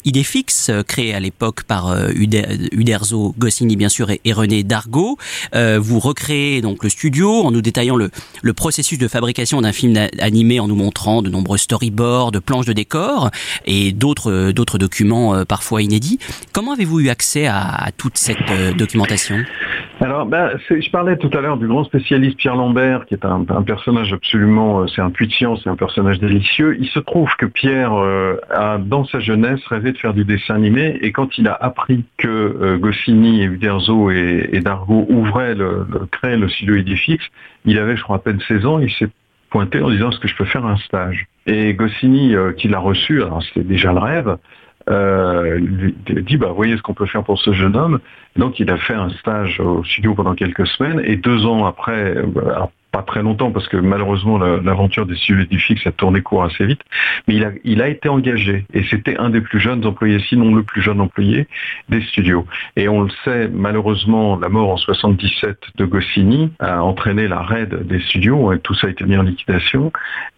Idéfix 0.06 0.72
créé 0.88 1.14
à 1.14 1.20
l'époque 1.20 1.64
par 1.64 1.96
Uderzo 2.14 3.34
Goscinny 3.38 3.76
bien 3.76 3.90
sûr 3.90 4.10
et, 4.12 4.34
René 4.34 4.64
Dargaud. 4.64 5.18
vous 5.54 6.00
recréez 6.00 6.62
donc 6.62 6.84
le 6.84 6.90
studio 6.90 7.44
en 7.44 7.52
nous 7.52 7.62
détaillant 7.62 7.96
le 7.96 8.10
le 8.42 8.54
processus 8.54 8.98
de 8.98 9.08
fabrication 9.08 9.62
d'un 9.62 9.74
film 9.74 9.98
animé 10.20 10.60
en 10.60 10.68
nous 10.68 10.76
montrant 10.76 11.22
de 11.22 11.30
nombreux 11.30 11.58
storyboards, 11.58 12.32
de 12.32 12.40
planches 12.40 12.66
de 12.66 12.74
décors 12.74 13.30
et 13.66 13.92
d'autres 13.92 14.52
d'autres 14.52 14.78
documents 14.78 15.46
parfois 15.50 15.82
inédits. 15.82 16.20
Comment 16.54 16.74
avez-vous 16.74 17.02
eu 17.02 17.10
accès 17.10 17.48
à, 17.48 17.90
toute 17.98 18.18
cette 18.18 18.50
euh, 18.52 18.72
documentation? 18.72 19.36
Alors, 20.00 20.26
ben, 20.26 20.52
je 20.70 20.90
parlais 20.92 21.18
tout 21.18 21.30
à 21.34 21.42
l'heure 21.42 21.58
du 21.58 21.68
grand 21.68 21.84
spécialiste 21.84 22.38
Pierre 22.38 22.56
Lambert, 22.56 23.06
qui 23.06 23.16
est 23.16 23.26
un, 23.26 23.44
personnage 23.64 24.14
absolument, 24.14 24.82
euh, 24.82 24.86
c'est 24.88 25.02
un 25.02 25.10
puits 25.10 25.28
de 25.28 25.34
science, 25.34 25.60
c'est 25.64 25.70
un 25.70 25.76
personnage 25.76 26.20
délicieux. 26.20 26.78
Il 26.80 26.88
se 26.88 27.00
trouve 27.00 27.30
que 27.38 27.46
Pierre 27.46 27.94
euh, 27.94 28.38
a, 28.50 28.78
dans 28.78 29.04
sa 29.04 29.20
jeunesse, 29.20 29.60
rêvé 29.68 29.92
de 29.92 29.98
faire 29.98 30.14
du 30.14 30.24
dessin 30.24 30.56
animé, 30.56 30.98
et 31.02 31.12
quand 31.12 31.38
il 31.38 31.50
a 31.50 31.54
appris 31.54 32.06
que 32.18 32.78
Goscinny 32.78 33.42
et 33.42 33.46
Uderzo 33.46 34.12
et, 34.12 34.50
et 34.54 34.62
Dargaud 34.62 35.06
ouvraient 35.10 35.56
le, 35.56 35.86
le, 35.92 36.06
créaient 36.06 36.38
le 36.38 36.48
studio 36.48 36.76
Idéfix, 36.76 37.26
il 37.66 37.78
avait, 37.78 37.98
je 37.98 38.04
crois, 38.04 38.18
à 38.18 38.20
peine 38.20 38.40
16 38.48 38.66
ans, 38.66 38.80
il 38.80 38.92
s'est 38.92 39.10
pointé 39.50 39.82
en 39.82 39.90
disant 39.90 40.12
est-ce 40.12 40.20
que 40.20 40.28
je 40.28 40.36
peux 40.36 40.46
faire 40.46 40.66
un 40.66 40.78
stage? 40.78 41.26
Et 41.48 41.74
Goscinny, 41.74 42.36
qui 42.58 42.68
l'a 42.68 42.80
reçu, 42.80 43.24
alors 43.24 43.42
c'était 43.44 43.68
déjà 43.68 43.92
le 43.92 44.00
rêve, 44.00 44.38
euh, 44.90 45.60
dit 46.08 46.38
bah 46.38 46.52
voyez 46.56 46.78
ce 46.78 46.82
qu'on 46.82 46.94
peut 46.94 47.06
faire 47.06 47.24
pour 47.24 47.40
ce 47.40 47.54
jeune 47.54 47.76
homme. 47.76 48.00
Donc 48.36 48.60
il 48.60 48.70
a 48.70 48.78
fait 48.78 48.94
un 48.94 49.10
stage 49.10 49.60
au 49.60 49.84
studio 49.84 50.14
pendant 50.16 50.36
quelques 50.36 50.68
semaines 50.68 51.02
et 51.04 51.16
deux 51.16 51.46
ans 51.46 51.66
après, 51.66 52.16
alors 52.46 52.72
pas 52.92 53.04
très 53.04 53.22
longtemps 53.22 53.52
parce 53.52 53.68
que 53.68 53.78
malheureusement 53.78 54.38
l'aventure 54.38 55.06
des 55.06 55.16
studios 55.16 55.46
du 55.46 55.60
fixe 55.60 55.86
a 55.86 55.92
tourné 55.92 56.22
court 56.22 56.44
assez 56.44 56.66
vite, 56.66 56.82
mais 57.28 57.36
il 57.64 57.82
a, 57.82 57.88
été 57.88 58.10
engagé 58.10 58.66
et 58.74 58.84
c'était 58.84 59.18
un 59.18 59.30
des 59.30 59.42
plus 59.42 59.60
jeunes 59.60 59.86
employés, 59.86 60.20
sinon 60.28 60.54
le 60.54 60.64
plus 60.64 60.82
jeune 60.82 61.02
employé 61.02 61.48
des 61.90 62.02
studios. 62.02 62.46
Et 62.76 62.88
on 62.88 63.04
le 63.04 63.10
sait, 63.24 63.48
malheureusement, 63.48 64.38
la 64.38 64.50
mort 64.50 64.72
en 64.72 64.78
77 64.78 65.58
de 65.76 65.86
Goscinny 65.86 66.52
a 66.60 66.84
entraîné 66.84 67.28
la 67.28 67.42
raide 67.42 67.88
des 67.88 68.00
studios 68.00 68.54
et 68.54 68.60
tout 68.60 68.74
ça 68.74 68.88
a 68.88 68.90
été 68.90 69.04
mis 69.06 69.18
en 69.18 69.24
liquidation. 69.24 69.92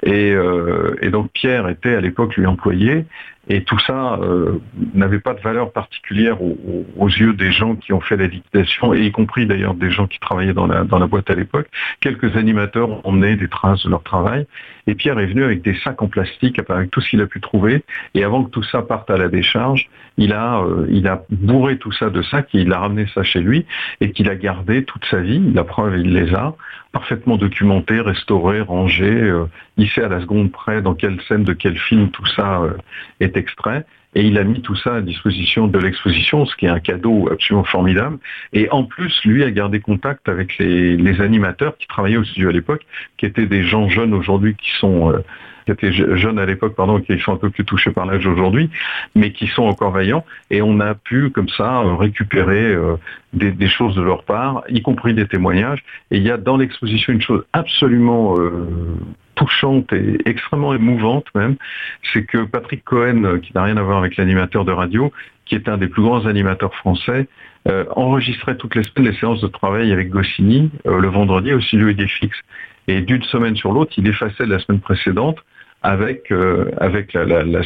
Et, 0.03 0.31
euh, 0.31 0.95
et 1.01 1.09
donc 1.09 1.31
Pierre 1.33 1.67
était 1.69 1.95
à 1.95 2.01
l'époque 2.01 2.35
lui 2.35 2.45
employé 2.45 3.05
et 3.51 3.63
tout 3.63 3.79
ça 3.79 4.17
euh, 4.21 4.59
n'avait 4.93 5.19
pas 5.19 5.33
de 5.33 5.41
valeur 5.41 5.71
particulière 5.73 6.37
aux, 6.41 7.07
yeux 7.09 7.33
des 7.33 7.51
gens 7.51 7.75
qui 7.75 7.91
ont 7.91 7.99
fait 7.99 8.15
la 8.15 8.27
liquidation, 8.27 8.93
et 8.93 9.01
y 9.01 9.11
compris 9.11 9.45
d'ailleurs 9.45 9.73
des 9.73 9.91
gens 9.91 10.07
qui 10.07 10.19
travaillaient 10.19 10.53
dans 10.53 10.67
la, 10.67 10.85
dans 10.85 10.99
la 10.99 11.07
boîte 11.07 11.29
à 11.29 11.35
l'époque. 11.35 11.67
Quelques 11.99 12.37
animateurs 12.37 12.89
ont 12.89 13.01
emmené 13.03 13.35
des 13.35 13.49
traces 13.49 13.83
de 13.83 13.89
leur 13.89 14.03
travail, 14.03 14.47
et 14.91 14.95
Pierre 14.95 15.17
est 15.19 15.27
venu 15.27 15.45
avec 15.45 15.61
des 15.61 15.75
sacs 15.85 16.01
en 16.01 16.09
plastique, 16.09 16.59
avec 16.67 16.91
tout 16.91 16.99
ce 16.99 17.11
qu'il 17.11 17.21
a 17.21 17.25
pu 17.25 17.39
trouver, 17.39 17.81
et 18.13 18.25
avant 18.25 18.43
que 18.43 18.49
tout 18.49 18.63
ça 18.63 18.81
parte 18.81 19.09
à 19.09 19.15
la 19.15 19.29
décharge, 19.29 19.89
il 20.17 20.33
a, 20.33 20.59
euh, 20.63 21.15
bourré 21.29 21.77
tout 21.77 21.93
ça 21.93 22.09
de 22.09 22.21
sacs, 22.21 22.53
et 22.53 22.59
il 22.59 22.73
a 22.73 22.79
ramené 22.79 23.07
ça 23.15 23.23
chez 23.23 23.39
lui, 23.39 23.65
et 24.01 24.11
qu'il 24.11 24.29
a 24.29 24.35
gardé 24.35 24.83
toute 24.83 25.05
sa 25.05 25.21
vie, 25.21 25.39
la 25.53 25.63
preuve 25.63 25.97
il 25.97 26.13
les 26.13 26.35
a, 26.35 26.55
parfaitement 26.91 27.37
documenté, 27.37 28.01
restauré, 28.01 28.59
rangé, 28.59 29.09
euh, 29.09 29.45
il 29.77 29.89
sait 29.89 30.03
à 30.03 30.09
la 30.09 30.19
seconde 30.19 30.51
près 30.51 30.81
dans 30.81 30.93
quelle 30.93 31.21
scène 31.21 31.45
de 31.45 31.53
quel 31.53 31.77
film 31.77 32.09
tout 32.11 32.25
ça 32.25 32.61
euh, 32.61 32.73
est 33.21 33.37
extrait. 33.37 33.85
Et 34.13 34.23
il 34.23 34.37
a 34.37 34.43
mis 34.43 34.61
tout 34.61 34.75
ça 34.75 34.95
à 34.95 35.01
disposition 35.01 35.67
de 35.67 35.79
l'exposition, 35.79 36.45
ce 36.45 36.55
qui 36.55 36.65
est 36.65 36.69
un 36.69 36.79
cadeau 36.79 37.29
absolument 37.31 37.63
formidable. 37.63 38.17
Et 38.51 38.69
en 38.71 38.83
plus, 38.83 39.23
lui 39.23 39.43
a 39.43 39.51
gardé 39.51 39.79
contact 39.79 40.27
avec 40.27 40.57
les, 40.57 41.21
animateurs 41.21 41.77
qui 41.77 41.87
travaillaient 41.87 42.17
au 42.17 42.23
studio 42.23 42.49
à 42.49 42.51
l'époque, 42.51 42.85
qui 43.17 43.25
étaient 43.25 43.45
des 43.45 43.63
gens 43.63 43.89
jeunes 43.89 44.13
aujourd'hui 44.13 44.55
qui 44.55 44.71
sont... 44.79 45.11
Euh, 45.11 45.19
qui 45.65 45.71
étaient 45.71 45.91
jeunes 45.91 46.39
à 46.39 46.45
l'époque, 46.47 46.75
pardon, 46.75 46.99
qui 46.99 47.19
sont 47.19 47.33
un 47.33 47.37
peu 47.37 47.51
plus 47.51 47.63
touchés 47.63 47.91
par 47.91 48.07
l'âge 48.07 48.25
aujourd'hui, 48.25 48.71
mais 49.13 49.31
qui 49.31 49.45
sont 49.45 49.61
encore 49.61 49.91
vaillants. 49.91 50.25
Et 50.49 50.63
on 50.63 50.79
a 50.79 50.95
pu, 50.95 51.29
comme 51.29 51.49
ça, 51.49 51.83
récupérer 51.99 52.65
euh, 52.65 52.95
des, 53.33 53.51
des, 53.51 53.67
choses 53.67 53.93
de 53.93 54.01
leur 54.01 54.23
part, 54.23 54.63
y 54.69 54.81
compris 54.81 55.13
des 55.13 55.27
témoignages. 55.27 55.83
Et 56.09 56.17
il 56.17 56.23
y 56.23 56.31
a 56.31 56.37
dans 56.37 56.57
l'exposition 56.57 57.13
une 57.13 57.21
chose 57.21 57.45
absolument 57.53 58.39
euh, 58.39 58.97
touchante 59.41 59.91
et 59.91 60.17
extrêmement 60.25 60.73
émouvante 60.73 61.25
même, 61.33 61.55
c'est 62.13 62.23
que 62.23 62.43
Patrick 62.45 62.83
Cohen, 62.83 63.39
qui 63.41 63.51
n'a 63.55 63.63
rien 63.63 63.77
à 63.77 63.81
voir 63.81 63.97
avec 63.97 64.15
l'animateur 64.17 64.65
de 64.65 64.71
radio, 64.71 65.11
qui 65.45 65.55
est 65.55 65.67
un 65.67 65.77
des 65.77 65.87
plus 65.87 66.03
grands 66.03 66.25
animateurs 66.27 66.75
français, 66.75 67.27
euh, 67.67 67.85
enregistrait 67.95 68.55
toutes 68.55 68.75
les 68.75 68.83
semaines 68.83 69.11
les 69.11 69.17
séances 69.19 69.41
de 69.41 69.47
travail 69.47 69.91
avec 69.91 70.09
Goscinny 70.09 70.71
euh, 70.85 70.99
le 70.99 71.07
vendredi 71.07 71.53
au 71.53 71.61
studio 71.61 71.89
Idéfix. 71.89 72.37
Et 72.87 73.01
d'une 73.01 73.23
semaine 73.23 73.55
sur 73.55 73.71
l'autre, 73.71 73.93
il 73.97 74.07
effaçait 74.07 74.45
la 74.45 74.59
semaine 74.59 74.79
précédente 74.79 75.37
avec 75.83 76.31
euh, 76.31 76.69
avec 76.77 77.13
la, 77.13 77.63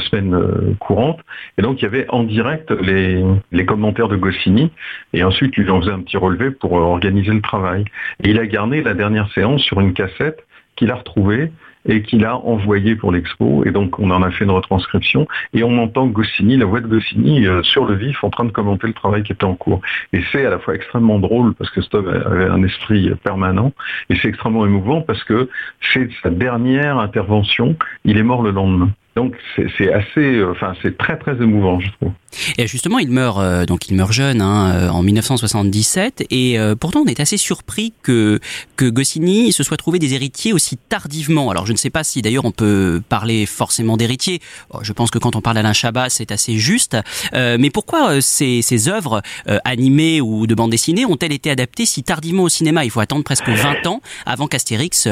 semaine 0.00 0.34
euh, 0.34 0.74
courante. 0.78 1.20
Et 1.58 1.62
donc 1.62 1.80
il 1.80 1.82
y 1.82 1.86
avait 1.86 2.06
en 2.08 2.22
direct 2.22 2.70
les, 2.70 3.24
commentaires 3.66 4.08
de 4.08 4.16
Goscinny 4.16 4.70
et 5.12 5.24
ensuite 5.24 5.54
il 5.56 5.70
en 5.70 5.80
faisait 5.80 5.92
un 5.92 6.00
petit 6.00 6.16
relevé 6.16 6.50
pour 6.50 6.72
organiser 6.72 7.32
le 7.32 7.40
travail. 7.40 7.84
Et 8.22 8.30
il 8.30 8.38
a 8.38 8.46
gardé 8.46 8.82
la 8.82 8.94
dernière 8.94 9.30
séance 9.32 9.62
sur 9.62 9.80
une 9.80 9.92
cassette 9.92 10.46
qu'il 10.76 10.90
a 10.90 10.94
retrouvée 10.94 11.50
et 11.88 12.02
qu'il 12.02 12.24
a 12.24 12.36
envoyé 12.36 12.96
pour 12.96 13.12
l'expo. 13.12 13.64
Et 13.64 13.70
donc, 13.70 13.98
on 13.98 14.10
en 14.10 14.22
a 14.22 14.30
fait 14.30 14.44
une 14.44 14.50
retranscription. 14.50 15.26
Et 15.52 15.62
on 15.62 15.78
entend 15.78 16.06
Goscinny, 16.06 16.56
la 16.56 16.66
voix 16.66 16.80
de 16.80 16.86
Goscinny, 16.86 17.46
euh, 17.46 17.62
sur 17.62 17.86
le 17.86 17.94
vif, 17.94 18.22
en 18.24 18.30
train 18.30 18.44
de 18.44 18.50
commenter 18.50 18.86
le 18.86 18.92
travail 18.92 19.22
qui 19.22 19.32
était 19.32 19.44
en 19.44 19.54
cours. 19.54 19.80
Et 20.12 20.20
c'est 20.32 20.44
à 20.44 20.50
la 20.50 20.58
fois 20.58 20.74
extrêmement 20.74 21.18
drôle, 21.18 21.54
parce 21.54 21.70
que 21.70 21.80
Stob 21.80 22.08
avait 22.08 22.46
un 22.46 22.62
esprit 22.64 23.10
permanent, 23.22 23.72
et 24.10 24.16
c'est 24.16 24.28
extrêmement 24.28 24.66
émouvant, 24.66 25.00
parce 25.00 25.22
que 25.24 25.48
c'est 25.92 26.08
sa 26.22 26.30
dernière 26.30 26.98
intervention. 26.98 27.76
Il 28.04 28.18
est 28.18 28.22
mort 28.22 28.42
le 28.42 28.50
lendemain. 28.50 28.90
Donc 29.16 29.34
c'est 29.56 29.90
assez, 29.90 30.44
enfin 30.44 30.74
c'est 30.82 30.98
très 30.98 31.16
très 31.16 31.32
émouvant, 31.42 31.80
je 31.80 31.90
trouve. 31.92 32.12
Et 32.58 32.66
justement, 32.66 32.98
il 32.98 33.10
meurt 33.10 33.38
euh, 33.38 33.64
donc 33.64 33.88
il 33.88 33.96
meurt 33.96 34.12
jeune 34.12 34.42
hein, 34.42 34.90
en 34.90 35.02
1977, 35.02 36.26
et 36.28 36.58
euh, 36.58 36.74
pourtant 36.74 37.00
on 37.00 37.06
est 37.06 37.18
assez 37.18 37.38
surpris 37.38 37.94
que 38.02 38.40
que 38.76 38.84
Goscinny 38.84 39.52
se 39.52 39.62
soit 39.62 39.78
trouvé 39.78 39.98
des 39.98 40.12
héritiers 40.12 40.52
aussi 40.52 40.76
tardivement. 40.76 41.50
Alors 41.50 41.64
je 41.64 41.72
ne 41.72 41.78
sais 41.78 41.88
pas 41.88 42.04
si 42.04 42.20
d'ailleurs 42.20 42.44
on 42.44 42.50
peut 42.50 43.00
parler 43.08 43.46
forcément 43.46 43.96
d'héritiers. 43.96 44.40
Je 44.82 44.92
pense 44.92 45.10
que 45.10 45.18
quand 45.18 45.34
on 45.34 45.40
parle 45.40 45.56
d'Alain 45.56 45.72
Chabat, 45.72 46.10
c'est 46.10 46.30
assez 46.30 46.58
juste. 46.58 46.98
Euh, 47.32 47.56
mais 47.58 47.70
pourquoi 47.70 48.20
ces, 48.20 48.60
ces 48.60 48.88
œuvres 48.90 49.22
animées 49.64 50.20
ou 50.20 50.46
de 50.46 50.54
bande 50.54 50.70
dessinée 50.70 51.06
ont-elles 51.06 51.32
été 51.32 51.50
adaptées 51.50 51.86
si 51.86 52.02
tardivement 52.02 52.42
au 52.42 52.48
cinéma? 52.50 52.84
Il 52.84 52.90
faut 52.90 53.00
attendre 53.00 53.24
presque 53.24 53.48
20 53.48 53.86
ans 53.86 54.02
avant 54.26 54.46
qu'Astérix 54.46 55.08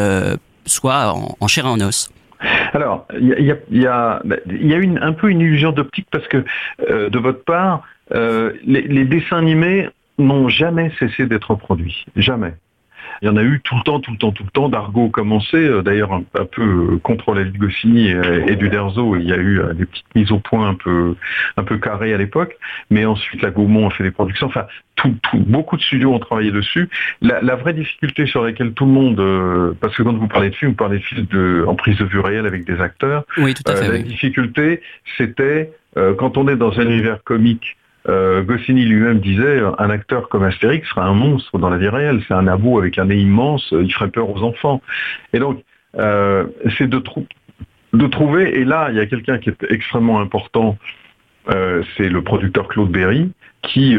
soit 0.67 1.15
en 1.41 1.49
chair 1.49 1.65
et 1.65 1.69
en 1.69 1.81
os. 1.81 2.11
Alors, 2.75 3.07
il 3.19 3.57
y 3.71 3.87
a, 3.87 4.21
un 4.21 5.13
peu 5.13 5.31
une 5.31 5.41
illusion 5.41 5.71
d'optique 5.71 6.09
parce 6.11 6.27
que 6.27 6.45
euh, 6.91 7.09
de 7.09 7.19
votre 7.21 7.45
part, 7.45 7.83
euh, 8.13 8.53
les, 8.65 9.05
dessins 9.05 9.39
animés 9.39 9.89
n'ont 10.19 10.49
jamais 10.49 10.91
cessé 10.99 11.27
d'être 11.27 11.55
produits. 11.55 12.05
Jamais. 12.17 12.55
Il 13.25 13.29
y 13.29 13.31
en 13.31 13.39
a 13.39 13.43
eu 13.43 13.59
tout 13.65 13.75
le 13.75 13.81
temps, 13.81 14.01
tout 14.01 14.11
le 14.11 14.19
temps, 14.19 14.33
tout 14.33 14.45
le 14.45 14.51
temps. 14.51 14.69
Dargo 14.69 15.09
commençait, 15.09 15.83
d'ailleurs 15.83 16.13
un, 16.13 16.25
un, 16.39 16.45
peu 16.45 16.99
contre 17.03 17.33
la 17.33 17.45
de 17.45 17.57
Goscinny 17.57 18.09
et, 18.09 18.53
et 18.53 18.55
du 18.55 18.69
Derzo. 18.69 19.17
Il 19.17 19.27
y 19.27 19.33
a 19.33 19.39
eu 19.39 19.61
euh, 19.61 19.73
des 19.73 19.87
petites 19.87 20.15
mises 20.15 20.31
au 20.31 20.41
point 20.41 20.69
un 20.69 20.75
peu, 20.75 21.15
un 21.57 21.65
peu 21.65 21.79
carrées 21.79 22.13
à 22.13 22.19
l'époque. 22.19 22.55
Mais 22.91 23.07
ensuite, 23.07 23.41
la 23.41 23.51
Gaumont 23.51 23.89
a 23.89 23.91
fait 23.91 24.05
des 24.05 24.11
productions. 24.11 24.49
Enfin, 24.49 24.67
tout, 24.97 25.17
tout, 25.23 25.39
beaucoup 25.39 25.79
de 25.79 25.83
studios 25.83 26.13
ont 26.13 26.19
travaillé 26.19 26.51
dessus. 26.51 26.91
La, 27.23 27.41
la, 27.41 27.57
vraie 27.57 27.73
difficulté 27.73 28.27
sur 28.27 28.45
laquelle 28.45 28.75
tout 28.75 28.85
le 28.85 28.93
monde, 28.93 29.19
euh, 29.19 29.73
parce 29.81 29.97
que 29.97 30.03
quand 30.03 30.13
vous 30.13 30.29
parlez 30.29 30.51
de 30.51 30.55
films, 30.55 30.73
vous 30.73 30.77
parlez 30.77 30.99
de 30.99 31.05
films 31.05 31.27
de, 31.31 31.65
en 31.67 31.77
prise 31.77 31.97
de 31.97 32.05
vue 32.05 32.21
réelle 32.21 32.45
avec 32.45 32.67
des 32.67 32.79
acteurs. 32.83 33.25
Oui, 33.39 33.55
tout 33.55 33.63
à 33.73 33.75
fait. 33.75 33.87
Euh, 33.87 33.93
oui. 33.93 33.99
La 34.01 34.05
difficulté, 34.05 34.83
c'était 35.17 35.73
quand 36.19 36.37
on 36.37 36.49
est 36.49 36.57
dans 36.57 36.79
un 36.79 36.83
univers 36.83 37.23
comique 37.23 37.77
euh, 38.09 38.43
Goscinny 38.43 38.85
lui-même 38.85 39.21
disait 39.21 39.63
un 39.79 39.91
acteur 39.91 40.29
comme 40.29 40.43
Astérix 40.43 40.89
serait 40.89 41.07
un 41.07 41.15
monstre 41.15 41.59
dans 41.59 41.71
la 41.71 41.79
vie 41.79 41.89
réelle. 41.89 42.23
C'est 42.29 42.35
un 42.35 42.47
abo 42.47 42.79
avec 42.79 42.99
un 42.99 43.07
nez 43.07 43.17
immense, 43.17 43.67
il 43.73 43.93
ferait 43.93 44.11
peur 44.11 44.29
aux 44.29 44.43
enfants. 44.43 44.83
Et 45.33 45.39
donc, 45.39 45.63
euh, 45.99 46.47
c'est 46.77 46.89
de, 46.89 46.99
trou 46.99 47.27
de, 47.93 48.07
trouver, 48.07 48.59
et 48.59 48.65
là, 48.65 48.89
il 48.91 48.97
y 48.97 49.01
a 49.01 49.07
quelqu'un 49.07 49.39
qui 49.39 49.51
est 49.51 49.65
extrêmement 49.71 50.21
important, 50.21 50.77
euh, 51.49 51.83
c'est 51.97 52.09
le 52.09 52.23
producteur 52.23 52.69
Claude 52.69 52.91
Berry, 52.91 53.31
qui, 53.63 53.97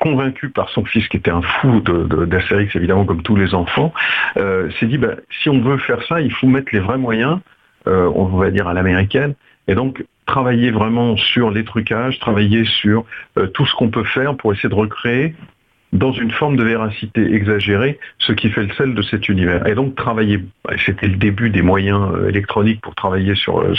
convaincu 0.00 0.48
par 0.48 0.70
son 0.70 0.84
fils, 0.84 1.06
qui 1.06 1.18
était 1.18 1.30
un 1.30 1.42
fou 1.42 1.80
d'Astérix, 1.80 2.74
évidemment, 2.74 3.04
comme 3.04 3.22
tous 3.22 3.36
les 3.36 3.54
enfants, 3.54 3.92
s'est 4.34 4.86
dit, 4.86 4.98
bah, 4.98 5.14
si 5.30 5.48
on 5.48 5.60
veut 5.60 5.78
faire 5.78 6.02
ça, 6.08 6.20
il 6.20 6.32
faut 6.32 6.48
mettre 6.48 6.70
les 6.72 6.80
vrais 6.80 6.98
moyens, 6.98 7.38
on 7.86 8.24
va 8.24 8.50
dire 8.50 8.66
à 8.66 8.74
l'américaine, 8.74 9.34
et 9.68 9.76
donc 9.76 10.04
travailler 10.26 10.70
vraiment 10.70 11.16
sur 11.16 11.50
les 11.50 11.64
trucages, 11.64 12.18
travailler 12.18 12.64
sur 12.64 13.04
euh, 13.38 13.46
tout 13.48 13.66
ce 13.66 13.74
qu'on 13.74 13.90
peut 13.90 14.04
faire 14.04 14.36
pour 14.36 14.52
essayer 14.52 14.68
de 14.68 14.74
recréer 14.74 15.34
dans 15.92 16.10
une 16.10 16.32
forme 16.32 16.56
de 16.56 16.64
véracité 16.64 17.34
exagérée, 17.34 18.00
ce 18.18 18.32
qui 18.32 18.50
fait 18.50 18.64
le 18.64 18.74
sel 18.74 18.94
de 18.94 19.02
cet 19.02 19.28
univers. 19.28 19.64
Et 19.68 19.76
donc 19.76 19.94
travailler, 19.94 20.40
c'était 20.84 21.06
le 21.06 21.14
début 21.14 21.50
des 21.50 21.62
moyens 21.62 22.10
euh, 22.14 22.28
électroniques 22.28 22.80
pour 22.80 22.96
travailler 22.96 23.36
sur, 23.36 23.60
euh, 23.60 23.74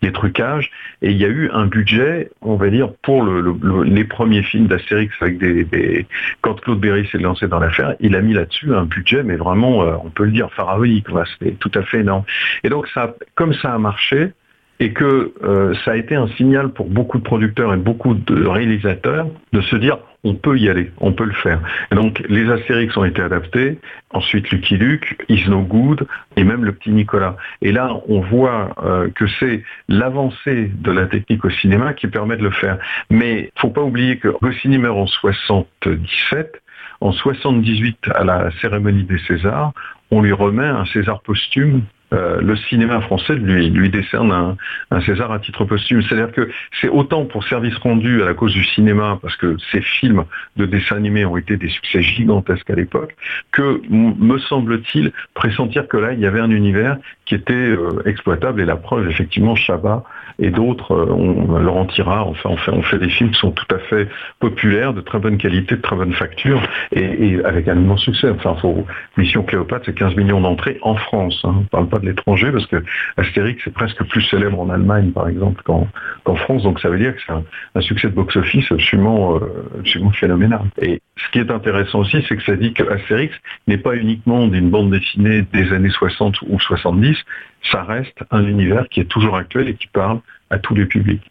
les, 0.00 0.12
trucages, 0.12 0.70
et 1.02 1.10
il 1.10 1.18
y 1.18 1.26
a 1.26 1.28
eu 1.28 1.50
un 1.52 1.66
budget, 1.66 2.30
on 2.40 2.56
va 2.56 2.70
dire, 2.70 2.88
pour 3.02 3.22
le, 3.22 3.42
le- 3.42 3.82
les 3.82 4.04
premiers 4.04 4.42
films 4.42 4.66
d'Astérix 4.66 5.14
avec 5.20 5.36
des, 5.36 6.06
Quand 6.40 6.58
Claude 6.62 6.80
Berry 6.80 7.06
s'est 7.12 7.18
lancé 7.18 7.48
dans 7.48 7.58
l'affaire, 7.58 7.96
il 8.00 8.16
a 8.16 8.22
mis 8.22 8.32
là-dessus 8.32 8.74
un 8.74 8.84
budget, 8.84 9.22
mais 9.22 9.36
vraiment, 9.36 9.80
on 10.02 10.08
peut 10.08 10.24
le 10.24 10.32
dire, 10.32 10.50
pharaonique, 10.54 11.06
c'était 11.38 11.52
tout 11.56 11.72
à 11.74 11.82
fait 11.82 12.00
énorme. 12.00 12.24
Et 12.64 12.70
donc, 12.70 12.88
comme 13.34 13.52
ça 13.52 13.74
a 13.74 13.78
marché, 13.78 14.32
et 14.78 14.92
que 14.92 15.32
euh, 15.42 15.74
ça 15.84 15.92
a 15.92 15.96
été 15.96 16.14
un 16.14 16.28
signal 16.28 16.70
pour 16.70 16.88
beaucoup 16.88 17.18
de 17.18 17.22
producteurs 17.22 17.72
et 17.72 17.76
beaucoup 17.76 18.14
de 18.14 18.46
réalisateurs 18.46 19.26
de 19.52 19.60
se 19.60 19.76
dire 19.76 19.98
on 20.24 20.34
peut 20.34 20.58
y 20.58 20.68
aller, 20.68 20.90
on 20.98 21.12
peut 21.12 21.24
le 21.24 21.32
faire. 21.32 21.60
Et 21.92 21.94
donc 21.94 22.22
les 22.28 22.50
Astérix 22.50 22.96
ont 22.96 23.04
été 23.04 23.22
adaptés, 23.22 23.78
ensuite 24.10 24.50
Lucky 24.50 24.76
Luke, 24.76 25.16
Is 25.28 25.48
No 25.48 25.62
Good 25.62 26.06
et 26.36 26.42
même 26.42 26.64
le 26.64 26.72
petit 26.72 26.90
Nicolas. 26.90 27.36
Et 27.62 27.72
là 27.72 27.96
on 28.08 28.20
voit 28.20 28.74
euh, 28.82 29.08
que 29.14 29.26
c'est 29.38 29.62
l'avancée 29.88 30.70
de 30.74 30.90
la 30.90 31.06
technique 31.06 31.44
au 31.44 31.50
cinéma 31.50 31.94
qui 31.94 32.08
permet 32.08 32.36
de 32.36 32.42
le 32.42 32.50
faire. 32.50 32.78
Mais 33.08 33.50
faut 33.56 33.70
pas 33.70 33.82
oublier 33.82 34.18
que 34.18 34.28
Goscinny 34.42 34.78
meurt 34.78 34.98
en 34.98 35.06
77, 35.06 36.60
en 37.00 37.12
78 37.12 37.98
à 38.14 38.24
la 38.24 38.50
cérémonie 38.60 39.04
des 39.04 39.18
Césars, 39.20 39.72
on 40.10 40.22
lui 40.22 40.32
remet 40.32 40.66
un 40.66 40.86
César 40.86 41.20
posthume. 41.22 41.82
Euh, 42.16 42.40
le 42.40 42.56
cinéma 42.56 43.00
français 43.00 43.34
lui, 43.34 43.70
lui 43.70 43.90
décerne 43.90 44.32
un, 44.32 44.56
un 44.90 45.00
César 45.00 45.30
à 45.32 45.38
titre 45.38 45.64
posthume. 45.64 46.02
C'est-à-dire 46.02 46.32
que 46.32 46.48
c'est 46.80 46.88
autant 46.88 47.24
pour 47.24 47.44
service 47.44 47.76
rendu 47.76 48.22
à 48.22 48.26
la 48.26 48.34
cause 48.34 48.52
du 48.52 48.64
cinéma, 48.64 49.18
parce 49.20 49.36
que 49.36 49.56
ces 49.70 49.82
films 49.82 50.24
de 50.56 50.66
dessins 50.66 50.96
animés 50.96 51.24
ont 51.24 51.36
été 51.36 51.56
des 51.56 51.68
succès 51.68 52.02
gigantesques 52.02 52.70
à 52.70 52.74
l'époque, 52.74 53.14
que 53.52 53.80
me 53.90 54.38
semble-t-il 54.38 55.12
pressentir 55.34 55.88
que 55.88 55.96
là, 55.96 56.12
il 56.12 56.20
y 56.20 56.26
avait 56.26 56.40
un 56.40 56.50
univers 56.50 56.96
qui 57.26 57.34
était 57.34 57.54
euh, 57.54 58.02
exploitable. 58.06 58.60
Et 58.60 58.64
la 58.64 58.76
preuve, 58.76 59.10
effectivement, 59.10 59.54
Chabat 59.54 60.04
et 60.38 60.50
d'autres, 60.50 60.92
euh, 60.92 61.12
on, 61.12 61.58
Laurent 61.58 61.86
Tirard, 61.86 62.28
enfin, 62.28 62.50
on 62.68 62.82
fait, 62.82 62.98
des 62.98 63.08
films 63.08 63.30
qui 63.30 63.40
sont 63.40 63.50
tout 63.50 63.74
à 63.74 63.78
fait 63.78 64.08
populaires, 64.38 64.94
de 64.94 65.00
très 65.00 65.18
bonne 65.18 65.36
qualité, 65.36 65.76
de 65.76 65.80
très 65.80 65.96
bonne 65.96 66.12
facture, 66.12 66.62
et, 66.92 67.38
avec 67.44 67.68
un 67.68 67.76
immense 67.76 68.02
succès. 68.02 68.30
Enfin, 68.30 68.54
faut, 68.60 68.86
Mission 69.16 69.42
Cléopâtre, 69.42 69.84
c'est 69.86 69.94
15 69.94 70.16
millions 70.16 70.40
d'entrées 70.40 70.78
en 70.82 70.94
France. 70.94 71.40
Hein. 71.44 71.64
Parle 71.70 71.88
pas 71.88 71.98
l'étranger, 72.06 72.50
parce 72.50 72.66
que 72.66 72.82
Astérix 73.16 73.66
est 73.66 73.70
presque 73.70 74.02
plus 74.04 74.22
célèbre 74.22 74.58
en 74.58 74.70
Allemagne, 74.70 75.12
par 75.12 75.28
exemple, 75.28 75.62
qu'en 75.62 76.36
France. 76.36 76.62
Donc 76.62 76.80
ça 76.80 76.88
veut 76.88 76.98
dire 76.98 77.14
que 77.14 77.20
c'est 77.26 77.32
un, 77.32 77.44
un 77.74 77.80
succès 77.80 78.08
de 78.08 78.14
box-office 78.14 78.70
absolument, 78.72 79.36
euh, 79.36 79.70
absolument 79.80 80.12
phénoménal. 80.12 80.62
Et 80.80 81.00
ce 81.16 81.30
qui 81.32 81.38
est 81.38 81.50
intéressant 81.50 82.00
aussi, 82.00 82.24
c'est 82.28 82.36
que 82.36 82.42
ça 82.42 82.56
dit 82.56 82.72
que 82.72 82.82
Astérix 82.90 83.34
n'est 83.66 83.78
pas 83.78 83.96
uniquement 83.96 84.46
d'une 84.48 84.70
bande 84.70 84.90
dessinée 84.90 85.42
des 85.52 85.72
années 85.72 85.90
60 85.90 86.36
ou 86.48 86.58
70, 86.58 87.16
ça 87.70 87.82
reste 87.82 88.18
un 88.30 88.44
univers 88.46 88.88
qui 88.88 89.00
est 89.00 89.04
toujours 89.04 89.36
actuel 89.36 89.68
et 89.68 89.74
qui 89.74 89.88
parle 89.88 90.20
à 90.50 90.58
tous 90.58 90.74
les 90.74 90.86
publics. 90.86 91.22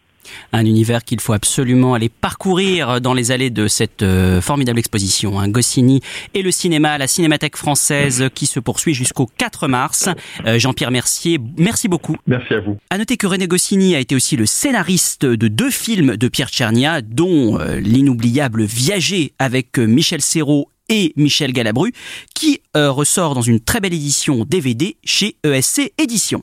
Un 0.52 0.64
univers 0.64 1.04
qu'il 1.04 1.20
faut 1.20 1.32
absolument 1.32 1.94
aller 1.94 2.08
parcourir 2.08 3.00
dans 3.00 3.14
les 3.14 3.30
allées 3.30 3.50
de 3.50 3.68
cette 3.68 4.02
euh, 4.02 4.40
formidable 4.40 4.78
exposition. 4.78 5.40
Hein. 5.40 5.48
Goscinny 5.48 6.00
et 6.34 6.42
le 6.42 6.50
cinéma 6.50 6.92
à 6.92 6.98
la 6.98 7.06
Cinémathèque 7.06 7.56
française 7.56 8.28
qui 8.34 8.46
se 8.46 8.60
poursuit 8.60 8.94
jusqu'au 8.94 9.28
4 9.38 9.68
mars. 9.68 10.08
Euh, 10.46 10.58
Jean-Pierre 10.58 10.90
Mercier, 10.90 11.38
merci 11.56 11.88
beaucoup. 11.88 12.16
Merci 12.26 12.54
à 12.54 12.60
vous. 12.60 12.78
À 12.90 12.98
noter 12.98 13.16
que 13.16 13.26
René 13.26 13.46
Goscinny 13.46 13.94
a 13.94 14.00
été 14.00 14.14
aussi 14.14 14.36
le 14.36 14.46
scénariste 14.46 15.24
de 15.24 15.48
deux 15.48 15.70
films 15.70 16.16
de 16.16 16.28
Pierre 16.28 16.48
Tchernia, 16.48 17.02
dont 17.02 17.58
euh, 17.58 17.78
l'inoubliable 17.80 18.64
Viager 18.64 19.32
avec 19.38 19.78
Michel 19.78 20.20
Serrault 20.20 20.70
et 20.88 21.12
Michel 21.16 21.52
Galabru, 21.52 21.92
qui 22.34 22.60
euh, 22.76 22.90
ressort 22.90 23.34
dans 23.34 23.42
une 23.42 23.60
très 23.60 23.80
belle 23.80 23.94
édition 23.94 24.44
DVD 24.44 24.96
chez 25.04 25.36
ESC 25.44 25.92
Éditions. 25.98 26.42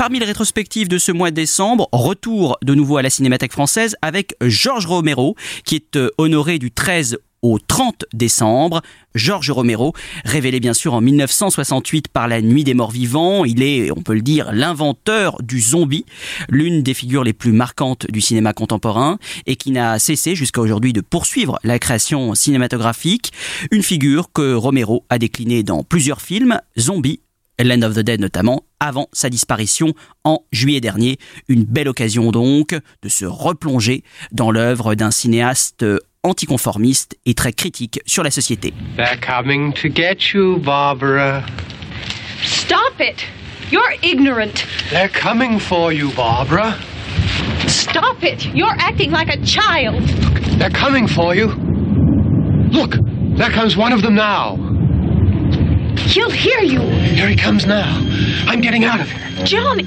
Parmi 0.00 0.18
les 0.18 0.24
rétrospectives 0.24 0.88
de 0.88 0.96
ce 0.96 1.12
mois 1.12 1.30
de 1.30 1.36
décembre, 1.36 1.86
retour 1.92 2.56
de 2.62 2.74
nouveau 2.74 2.96
à 2.96 3.02
la 3.02 3.10
Cinémathèque 3.10 3.52
française 3.52 3.96
avec 4.00 4.34
Georges 4.40 4.86
Romero, 4.86 5.36
qui 5.66 5.74
est 5.74 5.96
euh, 5.96 6.08
honoré 6.16 6.58
du 6.58 6.70
13 6.70 7.18
au 7.42 7.58
30 7.58 8.06
décembre. 8.14 8.80
Georges 9.14 9.50
Romero, 9.50 9.92
révélé 10.24 10.58
bien 10.58 10.72
sûr 10.72 10.94
en 10.94 11.02
1968 11.02 12.08
par 12.08 12.28
La 12.28 12.40
Nuit 12.40 12.64
des 12.64 12.72
Morts 12.72 12.92
Vivants, 12.92 13.44
il 13.44 13.62
est, 13.62 13.90
on 13.90 14.00
peut 14.00 14.14
le 14.14 14.22
dire, 14.22 14.50
l'inventeur 14.54 15.36
du 15.42 15.60
zombie, 15.60 16.06
l'une 16.48 16.82
des 16.82 16.94
figures 16.94 17.22
les 17.22 17.34
plus 17.34 17.52
marquantes 17.52 18.10
du 18.10 18.22
cinéma 18.22 18.54
contemporain 18.54 19.18
et 19.44 19.56
qui 19.56 19.70
n'a 19.70 19.98
cessé 19.98 20.34
jusqu'à 20.34 20.62
aujourd'hui 20.62 20.94
de 20.94 21.02
poursuivre 21.02 21.58
la 21.62 21.78
création 21.78 22.34
cinématographique, 22.34 23.32
une 23.70 23.82
figure 23.82 24.32
que 24.32 24.54
Romero 24.54 25.04
a 25.10 25.18
déclinée 25.18 25.62
dans 25.62 25.84
plusieurs 25.84 26.22
films, 26.22 26.58
Zombie, 26.78 27.20
Land 27.64 27.82
of 27.82 27.94
the 27.94 28.00
Dead 28.00 28.20
notamment, 28.20 28.64
avant 28.80 29.08
sa 29.12 29.28
disparition 29.28 29.94
en 30.24 30.40
juillet 30.52 30.80
dernier. 30.80 31.18
Une 31.48 31.64
belle 31.64 31.88
occasion 31.88 32.30
donc 32.30 32.74
de 33.02 33.08
se 33.08 33.24
replonger 33.24 34.02
dans 34.32 34.50
l'œuvre 34.50 34.94
d'un 34.94 35.10
cinéaste 35.10 35.84
anticonformiste 36.22 37.16
et 37.26 37.34
très 37.34 37.52
critique 37.52 38.00
sur 38.06 38.22
la 38.22 38.30
société. 38.30 38.74
They're 38.96 39.20
coming 39.20 39.72
to 39.74 39.88
get 39.88 40.32
you, 40.34 40.58
Barbara. 40.58 41.44
Stop 42.42 43.00
it! 43.00 43.24
You're 43.70 43.94
ignorant. 44.02 44.66
They're 44.90 45.08
coming 45.08 45.58
for 45.58 45.92
you, 45.92 46.10
Barbara. 46.16 46.74
Stop 47.66 48.22
it! 48.22 48.46
You're 48.54 48.76
acting 48.78 49.12
like 49.12 49.28
a 49.28 49.38
child. 49.44 50.02
They're 50.58 50.70
coming 50.70 51.06
for 51.06 51.34
you. 51.34 51.48
Look, 52.70 52.96
there 53.36 53.50
comes 53.50 53.76
one 53.76 53.92
of 53.92 54.02
them 54.02 54.14
now. 54.14 54.58
He'll 55.98 56.30
hear 56.30 56.60
you. 56.60 56.80
Here 56.80 57.28
he 57.28 57.36
comes 57.36 57.66
now. 57.66 58.06
I'm 58.46 58.60
getting 58.60 58.84
out 58.84 59.00
of 59.00 59.10
here. 59.10 59.44
Johnny! 59.44 59.86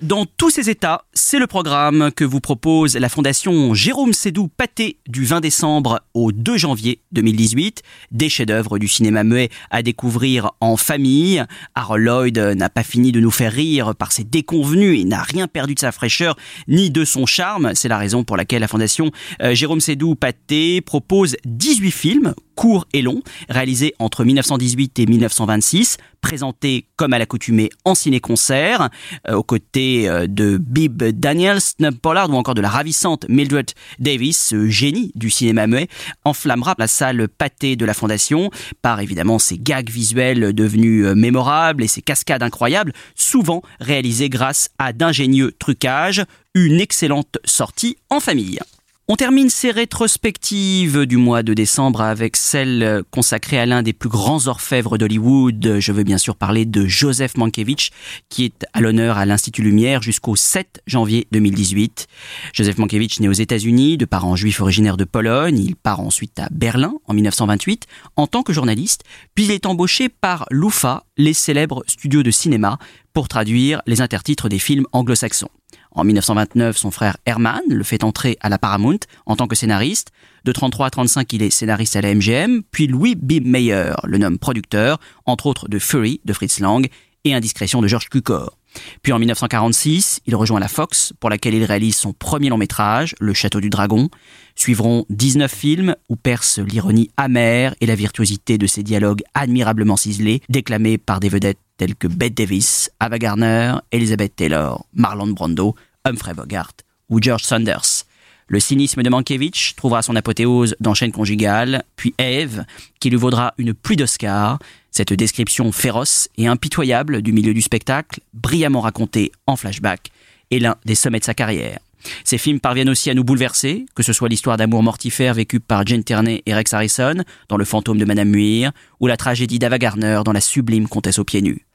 Dans 0.00 0.24
tous 0.24 0.50
ses 0.50 0.70
états, 0.70 1.04
c'est 1.12 1.38
le 1.38 1.46
programme 1.46 2.10
que 2.14 2.24
vous 2.24 2.40
propose 2.40 2.96
la 2.96 3.08
fondation 3.08 3.74
Jérôme 3.74 4.12
Sédou 4.12 4.48
Paté 4.48 4.96
du 5.06 5.24
20 5.24 5.40
décembre 5.40 6.00
au 6.14 6.32
2 6.32 6.56
janvier 6.56 7.00
2018. 7.12 7.82
Des 8.10 8.28
chefs-d'œuvre 8.28 8.78
du 8.78 8.88
cinéma 8.88 9.24
muet 9.24 9.50
à 9.70 9.82
découvrir 9.82 10.52
en 10.60 10.76
famille. 10.76 11.44
Harold 11.74 12.04
Lloyd 12.04 12.38
n'a 12.38 12.70
pas 12.70 12.84
fini 12.84 13.12
de 13.12 13.20
nous 13.20 13.30
faire 13.30 13.52
rire 13.52 13.94
par 13.94 14.12
ses 14.12 14.24
déconvenus 14.24 15.00
et 15.00 15.04
n'a 15.04 15.22
rien 15.22 15.48
perdu 15.48 15.74
de 15.74 15.80
sa 15.80 15.92
fraîcheur 15.92 16.36
ni 16.68 16.90
de 16.90 17.04
son 17.04 17.26
charme. 17.26 17.72
C'est 17.74 17.88
la 17.88 17.98
raison 17.98 18.24
pour 18.24 18.36
laquelle 18.36 18.60
la 18.60 18.68
fondation 18.68 19.10
euh, 19.42 19.54
Jérôme 19.54 19.80
Sédou 19.80 20.14
Paté 20.14 20.80
propose 20.80 21.36
18 21.44 21.90
films 21.90 22.34
courts 22.62 22.86
et 22.92 23.02
longs, 23.02 23.22
réalisés 23.48 23.92
entre 23.98 24.22
1918 24.22 25.00
et 25.00 25.06
1926, 25.06 25.96
présentés 26.20 26.86
comme 26.94 27.12
à 27.12 27.18
l'accoutumée 27.18 27.70
en 27.84 27.96
ciné-concert, 27.96 28.88
euh, 29.28 29.34
aux 29.34 29.42
côtés 29.42 30.08
euh, 30.08 30.28
de 30.28 30.58
Bib 30.58 31.02
Daniels, 31.02 31.60
Snub 31.60 31.96
Pollard 31.96 32.30
ou 32.30 32.34
encore 32.34 32.54
de 32.54 32.60
la 32.60 32.68
ravissante 32.68 33.26
Mildred 33.28 33.72
Davis, 33.98 34.38
ce 34.38 34.68
génie 34.68 35.10
du 35.16 35.28
cinéma 35.28 35.66
muet, 35.66 35.88
enflammera 36.24 36.76
la 36.78 36.86
salle 36.86 37.26
pâtée 37.26 37.74
de 37.74 37.84
la 37.84 37.94
Fondation 37.94 38.52
par 38.80 39.00
évidemment 39.00 39.40
ses 39.40 39.58
gags 39.58 39.90
visuels 39.90 40.52
devenus 40.52 41.04
euh, 41.04 41.16
mémorables 41.16 41.82
et 41.82 41.88
ses 41.88 42.00
cascades 42.00 42.44
incroyables, 42.44 42.92
souvent 43.16 43.62
réalisées 43.80 44.28
grâce 44.28 44.68
à 44.78 44.92
d'ingénieux 44.92 45.50
trucages, 45.58 46.22
une 46.54 46.80
excellente 46.80 47.38
sortie 47.44 47.96
en 48.08 48.20
famille. 48.20 48.60
On 49.08 49.16
termine 49.16 49.50
ces 49.50 49.72
rétrospectives 49.72 51.06
du 51.06 51.16
mois 51.16 51.42
de 51.42 51.54
décembre 51.54 52.02
avec 52.02 52.36
celle 52.36 53.02
consacrée 53.10 53.58
à 53.58 53.66
l'un 53.66 53.82
des 53.82 53.92
plus 53.92 54.08
grands 54.08 54.46
orfèvres 54.46 54.96
d'Hollywood. 54.96 55.78
Je 55.80 55.92
veux 55.92 56.04
bien 56.04 56.18
sûr 56.18 56.36
parler 56.36 56.66
de 56.66 56.86
Joseph 56.86 57.36
Mankiewicz, 57.36 57.90
qui 58.28 58.44
est 58.44 58.64
à 58.72 58.80
l'honneur 58.80 59.18
à 59.18 59.26
l'Institut 59.26 59.62
Lumière 59.62 60.02
jusqu'au 60.02 60.36
7 60.36 60.82
janvier 60.86 61.26
2018. 61.32 62.06
Joseph 62.52 62.78
Mankiewicz 62.78 63.18
naît 63.18 63.26
aux 63.26 63.32
États-Unis, 63.32 63.98
de 63.98 64.04
parents 64.04 64.36
juifs 64.36 64.60
originaires 64.60 64.96
de 64.96 65.04
Pologne. 65.04 65.58
Il 65.58 65.74
part 65.74 65.98
ensuite 65.98 66.38
à 66.38 66.48
Berlin 66.52 66.94
en 67.06 67.12
1928 67.12 67.88
en 68.14 68.28
tant 68.28 68.44
que 68.44 68.52
journaliste, 68.52 69.02
puis 69.34 69.46
il 69.46 69.50
est 69.50 69.66
embauché 69.66 70.10
par 70.10 70.46
l'UFA, 70.52 71.02
les 71.16 71.34
célèbres 71.34 71.82
studios 71.88 72.22
de 72.22 72.30
cinéma, 72.30 72.78
pour 73.12 73.26
traduire 73.26 73.82
les 73.88 74.00
intertitres 74.00 74.48
des 74.48 74.60
films 74.60 74.86
anglo-saxons. 74.92 75.50
En 75.94 76.04
1929, 76.04 76.76
son 76.76 76.90
frère 76.90 77.16
Herman 77.26 77.60
le 77.68 77.84
fait 77.84 78.02
entrer 78.02 78.38
à 78.40 78.48
la 78.48 78.58
Paramount 78.58 78.98
en 79.26 79.36
tant 79.36 79.46
que 79.46 79.54
scénariste. 79.54 80.10
De 80.44 80.52
33 80.52 80.86
à 80.86 80.90
35, 80.90 81.32
il 81.34 81.42
est 81.42 81.50
scénariste 81.50 81.96
à 81.96 82.00
la 82.00 82.14
MGM. 82.14 82.62
Puis 82.70 82.86
Louis 82.86 83.14
Bibb 83.14 83.46
Meyer 83.46 83.92
le 84.04 84.18
nomme 84.18 84.38
producteur, 84.38 84.98
entre 85.26 85.46
autres 85.46 85.68
de 85.68 85.78
Fury 85.78 86.20
de 86.24 86.32
Fritz 86.32 86.60
Lang 86.60 86.88
et 87.24 87.34
Indiscrétion 87.34 87.82
de 87.82 87.88
George 87.88 88.08
Cukor. 88.08 88.58
Puis 89.02 89.12
en 89.12 89.18
1946, 89.18 90.20
il 90.26 90.34
rejoint 90.34 90.60
la 90.60 90.68
Fox, 90.68 91.12
pour 91.20 91.28
laquelle 91.28 91.54
il 91.54 91.64
réalise 91.64 91.96
son 91.96 92.12
premier 92.12 92.48
long 92.48 92.56
métrage, 92.56 93.14
Le 93.20 93.34
Château 93.34 93.60
du 93.60 93.70
Dragon. 93.70 94.08
Suivront 94.54 95.04
19 95.10 95.52
films 95.52 95.96
où 96.08 96.16
perce 96.16 96.58
l'ironie 96.58 97.10
amère 97.16 97.74
et 97.80 97.86
la 97.86 97.94
virtuosité 97.94 98.58
de 98.58 98.66
ses 98.66 98.82
dialogues 98.82 99.22
admirablement 99.34 99.96
ciselés, 99.96 100.42
déclamés 100.48 100.98
par 100.98 101.20
des 101.20 101.28
vedettes 101.28 101.58
telles 101.76 101.94
que 101.94 102.06
Bette 102.06 102.34
Davis, 102.34 102.90
Ava 103.00 103.18
Gardner, 103.18 103.74
Elizabeth 103.90 104.36
Taylor, 104.36 104.84
Marlon 104.94 105.28
Brando, 105.28 105.74
Humphrey 106.04 106.34
Bogart 106.34 106.72
ou 107.08 107.20
George 107.20 107.44
Saunders. 107.44 108.04
Le 108.48 108.60
cynisme 108.60 109.02
de 109.02 109.08
Mankiewicz 109.08 109.74
trouvera 109.76 110.02
son 110.02 110.16
apothéose 110.16 110.76
dans 110.80 110.94
Chaîne 110.94 111.12
conjugale, 111.12 111.84
puis 111.96 112.14
Eve, 112.18 112.64
qui 113.00 113.08
lui 113.08 113.16
vaudra 113.16 113.54
une 113.56 113.72
pluie 113.72 113.96
d'Oscars. 113.96 114.58
Cette 114.90 115.12
description 115.12 115.72
féroce 115.72 116.28
et 116.36 116.46
impitoyable 116.46 117.22
du 117.22 117.32
milieu 117.32 117.54
du 117.54 117.62
spectacle, 117.62 118.20
brillamment 118.34 118.82
racontée 118.82 119.32
en 119.46 119.56
flashback, 119.56 120.10
est 120.50 120.58
l'un 120.58 120.76
des 120.84 120.94
sommets 120.94 121.20
de 121.20 121.24
sa 121.24 121.32
carrière. 121.32 121.78
Ces 122.24 122.38
films 122.38 122.60
parviennent 122.60 122.88
aussi 122.88 123.10
à 123.10 123.14
nous 123.14 123.24
bouleverser, 123.24 123.86
que 123.94 124.02
ce 124.02 124.12
soit 124.12 124.28
l'histoire 124.28 124.56
d'amour 124.56 124.82
mortifère 124.82 125.34
vécue 125.34 125.60
par 125.60 125.86
Jane 125.86 126.04
Terney 126.04 126.42
et 126.46 126.54
Rex 126.54 126.72
Harrison 126.74 127.22
dans 127.48 127.56
Le 127.56 127.64
fantôme 127.64 127.98
de 127.98 128.04
Madame 128.04 128.28
Muir, 128.28 128.72
ou 129.00 129.06
la 129.06 129.16
tragédie 129.16 129.58
d'Ava 129.58 129.78
Gardner 129.78 130.20
dans 130.24 130.32
La 130.32 130.40
sublime 130.40 130.88
comtesse 130.88 131.18
aux 131.18 131.24
pieds 131.24 131.42
nus. 131.42 131.66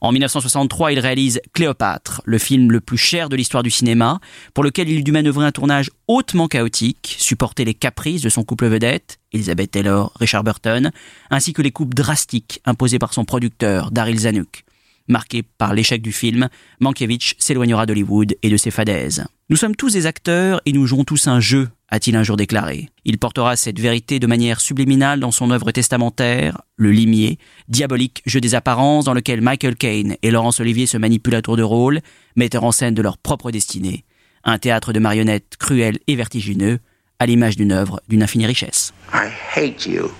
En 0.00 0.12
1963, 0.12 0.92
il 0.92 0.98
réalise 0.98 1.40
Cléopâtre, 1.52 2.22
le 2.24 2.38
film 2.38 2.70
le 2.70 2.80
plus 2.80 2.98
cher 2.98 3.28
de 3.28 3.36
l'histoire 3.36 3.62
du 3.62 3.70
cinéma, 3.70 4.20
pour 4.54 4.64
lequel 4.64 4.88
il 4.88 5.04
dut 5.04 5.12
manœuvrer 5.12 5.46
un 5.46 5.52
tournage 5.52 5.90
hautement 6.08 6.48
chaotique, 6.48 7.16
supporter 7.18 7.64
les 7.64 7.74
caprices 7.74 8.22
de 8.22 8.28
son 8.28 8.44
couple 8.44 8.66
vedette, 8.66 9.18
Elizabeth 9.32 9.72
Taylor, 9.72 10.12
Richard 10.16 10.44
Burton, 10.44 10.90
ainsi 11.30 11.52
que 11.52 11.62
les 11.62 11.72
coupes 11.72 11.94
drastiques 11.94 12.60
imposées 12.64 12.98
par 12.98 13.12
son 13.12 13.24
producteur, 13.24 13.90
Daryl 13.90 14.18
Zanuck. 14.20 14.65
Marqué 15.08 15.42
par 15.42 15.74
l'échec 15.74 16.02
du 16.02 16.12
film, 16.12 16.48
Mankiewicz 16.80 17.34
s'éloignera 17.38 17.86
d'Hollywood 17.86 18.36
et 18.42 18.50
de 18.50 18.56
ses 18.56 18.70
fadaises. 18.70 19.24
Nous 19.48 19.56
sommes 19.56 19.76
tous 19.76 19.92
des 19.92 20.06
acteurs 20.06 20.60
et 20.66 20.72
nous 20.72 20.86
jouons 20.86 21.04
tous 21.04 21.28
un 21.28 21.38
jeu, 21.38 21.68
a-t-il 21.88 22.16
un 22.16 22.24
jour 22.24 22.36
déclaré. 22.36 22.88
Il 23.04 23.18
portera 23.18 23.54
cette 23.54 23.78
vérité 23.78 24.18
de 24.18 24.26
manière 24.26 24.60
subliminale 24.60 25.20
dans 25.20 25.30
son 25.30 25.52
œuvre 25.52 25.70
testamentaire, 25.70 26.60
Le 26.74 26.90
Limier, 26.90 27.38
diabolique 27.68 28.22
jeu 28.26 28.40
des 28.40 28.56
apparences 28.56 29.04
dans 29.04 29.14
lequel 29.14 29.40
Michael 29.40 29.76
Caine 29.76 30.16
et 30.22 30.32
Laurence 30.32 30.58
Olivier 30.58 30.86
se 30.86 30.98
manipulent 30.98 31.36
à 31.36 31.42
tour 31.42 31.56
de 31.56 31.62
rôle, 31.62 32.00
metteurs 32.34 32.64
en 32.64 32.72
scène 32.72 32.94
de 32.94 33.02
leur 33.02 33.18
propre 33.18 33.52
destinée. 33.52 34.04
Un 34.42 34.58
théâtre 34.58 34.92
de 34.92 34.98
marionnettes 34.98 35.56
cruel 35.58 35.98
et 36.08 36.16
vertigineux, 36.16 36.80
à 37.20 37.26
l'image 37.26 37.56
d'une 37.56 37.72
œuvre 37.72 38.00
d'une 38.08 38.22
infinie 38.24 38.46
richesse. 38.46 38.92
I 39.14 39.28
hate 39.54 39.86
you. 39.86 40.10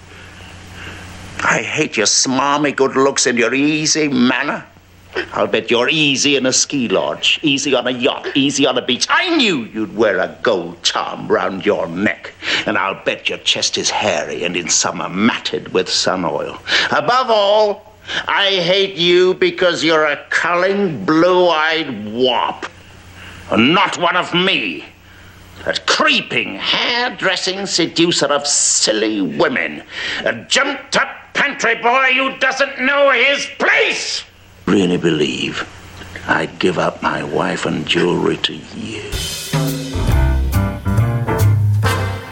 I 1.42 1.62
hate 1.62 1.96
your 1.96 2.06
smarmy 2.06 2.72
good 2.72 2.94
looks 2.94 3.26
and 3.26 3.36
your 3.36 3.52
easy 3.52 4.08
manner. 4.08 4.62
I'll 5.32 5.46
bet 5.46 5.70
you're 5.70 5.88
easy 5.88 6.36
in 6.36 6.46
a 6.46 6.52
ski 6.52 6.88
lodge, 6.88 7.38
easy 7.42 7.74
on 7.74 7.86
a 7.86 7.90
yacht, 7.90 8.28
easy 8.34 8.66
on 8.66 8.78
a 8.78 8.82
beach. 8.84 9.06
I 9.08 9.36
knew 9.36 9.64
you'd 9.64 9.96
wear 9.96 10.18
a 10.18 10.36
gold 10.42 10.82
charm 10.82 11.28
round 11.28 11.64
your 11.64 11.86
neck. 11.88 12.34
And 12.66 12.76
I'll 12.76 13.02
bet 13.04 13.28
your 13.28 13.38
chest 13.38 13.78
is 13.78 13.90
hairy 13.90 14.44
and 14.44 14.56
in 14.56 14.68
summer 14.68 15.08
matted 15.08 15.72
with 15.72 15.88
sun 15.88 16.24
oil. 16.24 16.58
Above 16.90 17.30
all, 17.30 17.94
I 18.28 18.50
hate 18.56 18.96
you 18.96 19.34
because 19.34 19.82
you're 19.82 20.04
a 20.04 20.24
culling, 20.30 21.04
blue-eyed 21.04 22.12
wop. 22.12 22.66
And 23.50 23.74
not 23.74 23.98
one 23.98 24.16
of 24.16 24.34
me. 24.34 24.84
A 25.66 25.74
creeping, 25.86 26.54
hairdressing 26.56 27.66
seducer 27.66 28.26
of 28.26 28.46
silly 28.46 29.20
women. 29.20 29.82
A 30.24 30.34
jumped-up 30.44 31.08
pantry 31.34 31.74
boy 31.76 32.12
who 32.14 32.36
doesn't 32.38 32.80
know 32.80 33.10
his 33.10 33.46
place. 33.58 34.24
Really 34.66 34.96
believe 34.96 35.64
I'd 36.26 36.58
give 36.58 36.78
up 36.78 37.00
my 37.00 37.22
wife 37.22 37.66
and 37.66 37.86
jewelry 37.86 38.36
to 38.38 38.54
you. 38.54 39.35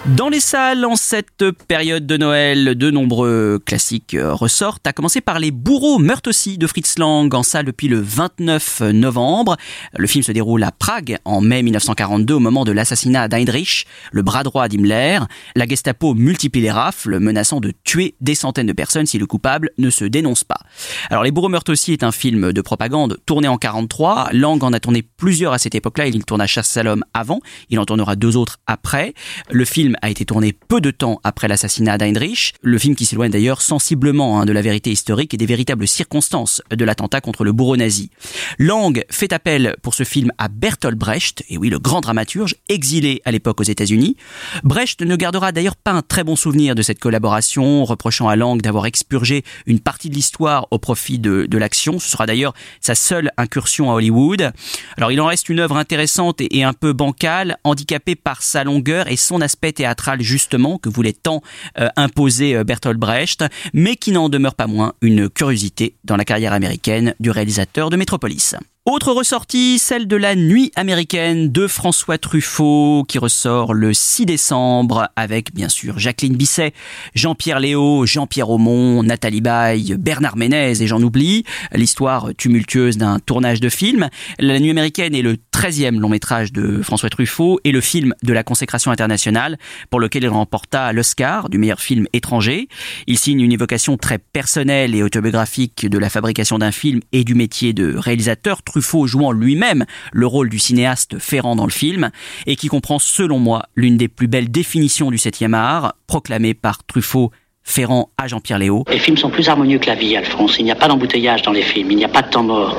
Dans 0.06 0.28
les 0.28 0.40
salles, 0.40 0.84
en 0.84 0.96
cette 0.96 1.50
période 1.66 2.06
de 2.06 2.18
Noël, 2.18 2.74
de 2.74 2.90
nombreux 2.90 3.58
classiques 3.64 4.12
euh, 4.12 4.34
ressortent, 4.34 4.86
à 4.86 4.92
commencer 4.92 5.22
par 5.22 5.38
Les 5.38 5.50
Bourreaux 5.50 5.98
meurent 5.98 6.20
aussi 6.26 6.58
de 6.58 6.66
Fritz 6.66 6.98
Lang, 6.98 7.34
en 7.34 7.42
salle 7.42 7.64
depuis 7.64 7.88
le 7.88 8.00
29 8.00 8.82
novembre. 8.92 9.56
Le 9.96 10.06
film 10.06 10.22
se 10.22 10.30
déroule 10.30 10.62
à 10.62 10.72
Prague 10.72 11.16
en 11.24 11.40
mai 11.40 11.62
1942 11.62 12.34
au 12.34 12.38
moment 12.38 12.64
de 12.64 12.72
l'assassinat 12.72 13.28
d'Heinrich, 13.28 13.86
le 14.12 14.20
bras 14.20 14.42
droit 14.42 14.68
d'Himmler. 14.68 15.20
La 15.56 15.66
Gestapo 15.66 16.12
multiplie 16.12 16.60
les 16.60 16.70
rafles, 16.70 17.18
menaçant 17.18 17.60
de 17.60 17.72
tuer 17.82 18.14
des 18.20 18.34
centaines 18.34 18.66
de 18.66 18.74
personnes 18.74 19.06
si 19.06 19.16
le 19.16 19.24
coupable 19.24 19.70
ne 19.78 19.88
se 19.88 20.04
dénonce 20.04 20.44
pas. 20.44 20.60
Alors 21.08 21.22
Les 21.22 21.30
Bourreaux 21.30 21.48
meurent 21.48 21.64
aussi 21.68 21.94
est 21.94 22.02
un 22.02 22.12
film 22.12 22.52
de 22.52 22.60
propagande 22.60 23.16
tourné 23.24 23.48
en 23.48 23.56
43. 23.56 24.28
Lang 24.32 24.62
en 24.64 24.74
a 24.74 24.80
tourné 24.80 25.00
plusieurs 25.00 25.54
à 25.54 25.58
cette 25.58 25.74
époque-là, 25.74 26.08
il 26.08 26.26
tourna 26.26 26.46
Chasse 26.46 26.76
à 26.76 26.82
l'homme 26.82 27.04
avant, 27.14 27.40
il 27.70 27.80
en 27.80 27.86
tournera 27.86 28.16
deux 28.16 28.36
autres 28.36 28.58
après. 28.66 29.14
Le 29.50 29.64
film 29.64 29.93
a 30.02 30.10
été 30.10 30.24
tourné 30.24 30.52
peu 30.52 30.80
de 30.80 30.90
temps 30.90 31.20
après 31.24 31.48
l'assassinat 31.48 31.98
d'Heinrich, 31.98 32.54
le 32.62 32.78
film 32.78 32.94
qui 32.94 33.04
s'éloigne 33.04 33.30
d'ailleurs 33.30 33.60
sensiblement 33.60 34.40
hein, 34.40 34.44
de 34.44 34.52
la 34.52 34.62
vérité 34.62 34.90
historique 34.90 35.34
et 35.34 35.36
des 35.36 35.46
véritables 35.46 35.86
circonstances 35.88 36.62
de 36.70 36.84
l'attentat 36.84 37.20
contre 37.20 37.44
le 37.44 37.52
bourreau 37.52 37.76
nazi. 37.76 38.10
Lang 38.58 39.04
fait 39.10 39.32
appel 39.32 39.76
pour 39.82 39.94
ce 39.94 40.04
film 40.04 40.32
à 40.38 40.48
Bertolt 40.48 40.96
Brecht, 40.96 41.44
et 41.48 41.58
oui, 41.58 41.70
le 41.70 41.78
grand 41.78 42.00
dramaturge, 42.00 42.54
exilé 42.68 43.22
à 43.24 43.30
l'époque 43.30 43.60
aux 43.60 43.64
États-Unis. 43.64 44.16
Brecht 44.62 45.02
ne 45.02 45.16
gardera 45.16 45.52
d'ailleurs 45.52 45.76
pas 45.76 45.92
un 45.92 46.02
très 46.02 46.24
bon 46.24 46.36
souvenir 46.36 46.74
de 46.74 46.82
cette 46.82 46.98
collaboration, 46.98 47.84
reprochant 47.84 48.28
à 48.28 48.36
Lang 48.36 48.60
d'avoir 48.60 48.86
expurgé 48.86 49.44
une 49.66 49.80
partie 49.80 50.08
de 50.08 50.14
l'histoire 50.14 50.68
au 50.70 50.78
profit 50.78 51.18
de, 51.18 51.48
l'action. 51.56 51.98
Ce 51.98 52.10
sera 52.10 52.26
d'ailleurs 52.26 52.52
sa 52.80 52.94
seule 52.94 53.30
incursion 53.36 53.90
à 53.90 53.94
Hollywood. 53.94 54.52
Alors 54.96 55.12
il 55.12 55.20
en 55.20 55.26
reste 55.26 55.48
une 55.48 55.60
œuvre 55.60 55.76
intéressante 55.76 56.40
et, 56.40 56.58
et 56.58 56.64
un 56.64 56.72
peu 56.72 56.92
bancale, 56.92 57.56
handicapée 57.64 58.16
par 58.16 58.42
sa 58.42 58.64
longueur 58.64 59.10
et 59.10 59.16
son 59.16 59.40
aspect 59.40 59.72
justement 60.20 60.78
que 60.78 60.88
voulait 60.88 61.12
tant 61.12 61.42
euh, 61.78 61.88
imposer 61.96 62.56
euh, 62.56 62.64
Bertolt 62.64 62.98
Brecht, 62.98 63.44
mais 63.72 63.96
qui 63.96 64.12
n'en 64.12 64.28
demeure 64.28 64.54
pas 64.54 64.66
moins 64.66 64.94
une 65.02 65.28
curiosité 65.28 65.96
dans 66.04 66.16
la 66.16 66.24
carrière 66.24 66.52
américaine 66.52 67.14
du 67.20 67.30
réalisateur 67.30 67.90
de 67.90 67.96
Metropolis. 67.96 68.54
Autre 68.86 69.12
ressortie, 69.12 69.78
celle 69.78 70.06
de 70.06 70.16
la 70.16 70.34
nuit 70.34 70.70
américaine 70.76 71.50
de 71.50 71.66
François 71.66 72.18
Truffaut 72.18 73.02
qui 73.08 73.16
ressort 73.16 73.72
le 73.72 73.94
6 73.94 74.26
décembre 74.26 75.08
avec 75.16 75.54
bien 75.54 75.70
sûr 75.70 75.98
Jacqueline 75.98 76.36
Bisset, 76.36 76.74
Jean-Pierre 77.14 77.60
Léo, 77.60 78.04
Jean-Pierre 78.04 78.50
Aumont, 78.50 79.02
Nathalie 79.02 79.40
Baye, 79.40 79.96
Bernard 79.98 80.36
Ménez 80.36 80.82
et 80.82 80.86
j'en 80.86 81.00
oublie. 81.00 81.44
L'histoire 81.72 82.34
tumultueuse 82.36 82.98
d'un 82.98 83.20
tournage 83.20 83.58
de 83.58 83.70
film. 83.70 84.10
La 84.38 84.60
nuit 84.60 84.68
américaine 84.68 85.14
est 85.14 85.22
le 85.22 85.38
13e 85.54 85.98
long 85.98 86.10
métrage 86.10 86.52
de 86.52 86.82
François 86.82 87.08
Truffaut 87.08 87.60
et 87.64 87.72
le 87.72 87.80
film 87.80 88.12
de 88.22 88.34
la 88.34 88.42
consécration 88.42 88.90
internationale 88.90 89.56
pour 89.88 89.98
lequel 89.98 90.24
il 90.24 90.28
remporta 90.28 90.92
l'Oscar 90.92 91.48
du 91.48 91.56
meilleur 91.56 91.80
film 91.80 92.06
étranger. 92.12 92.68
Il 93.06 93.18
signe 93.18 93.40
une 93.40 93.52
évocation 93.52 93.96
très 93.96 94.18
personnelle 94.18 94.94
et 94.94 95.02
autobiographique 95.02 95.88
de 95.88 95.96
la 95.96 96.10
fabrication 96.10 96.58
d'un 96.58 96.70
film 96.72 97.00
et 97.12 97.24
du 97.24 97.34
métier 97.34 97.72
de 97.72 97.96
réalisateur 97.96 98.62
Truffaut 98.74 99.06
jouant 99.06 99.30
lui-même 99.30 99.84
le 100.12 100.26
rôle 100.26 100.48
du 100.48 100.58
cinéaste 100.58 101.20
Ferrand 101.20 101.54
dans 101.54 101.64
le 101.64 101.70
film, 101.70 102.10
et 102.48 102.56
qui 102.56 102.66
comprend 102.66 102.98
selon 102.98 103.38
moi 103.38 103.66
l'une 103.76 103.96
des 103.96 104.08
plus 104.08 104.26
belles 104.26 104.50
définitions 104.50 105.12
du 105.12 105.16
7e 105.16 105.54
art, 105.54 105.94
proclamée 106.08 106.54
par 106.54 106.84
Truffaut 106.84 107.30
Ferrand 107.62 108.10
à 108.18 108.26
Jean-Pierre 108.26 108.58
Léo. 108.58 108.82
Les 108.90 108.98
films 108.98 109.16
sont 109.16 109.30
plus 109.30 109.48
harmonieux 109.48 109.78
que 109.78 109.86
la 109.86 109.94
vie, 109.94 110.16
Alphonse. 110.16 110.56
Il 110.58 110.64
n'y 110.64 110.72
a 110.72 110.74
pas 110.74 110.88
d'embouteillage 110.88 111.42
dans 111.42 111.52
les 111.52 111.62
films, 111.62 111.92
il 111.92 111.98
n'y 111.98 112.04
a 112.04 112.08
pas 112.08 112.22
de 112.22 112.30
temps 112.30 112.42
mort. 112.42 112.76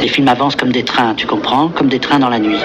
Les 0.00 0.08
films 0.08 0.28
avancent 0.28 0.56
comme 0.56 0.72
des 0.72 0.82
trains, 0.82 1.14
tu 1.14 1.26
comprends? 1.26 1.68
Comme 1.68 1.90
des 1.90 2.00
trains 2.00 2.20
dans 2.20 2.30
la 2.30 2.38
nuit. 2.38 2.56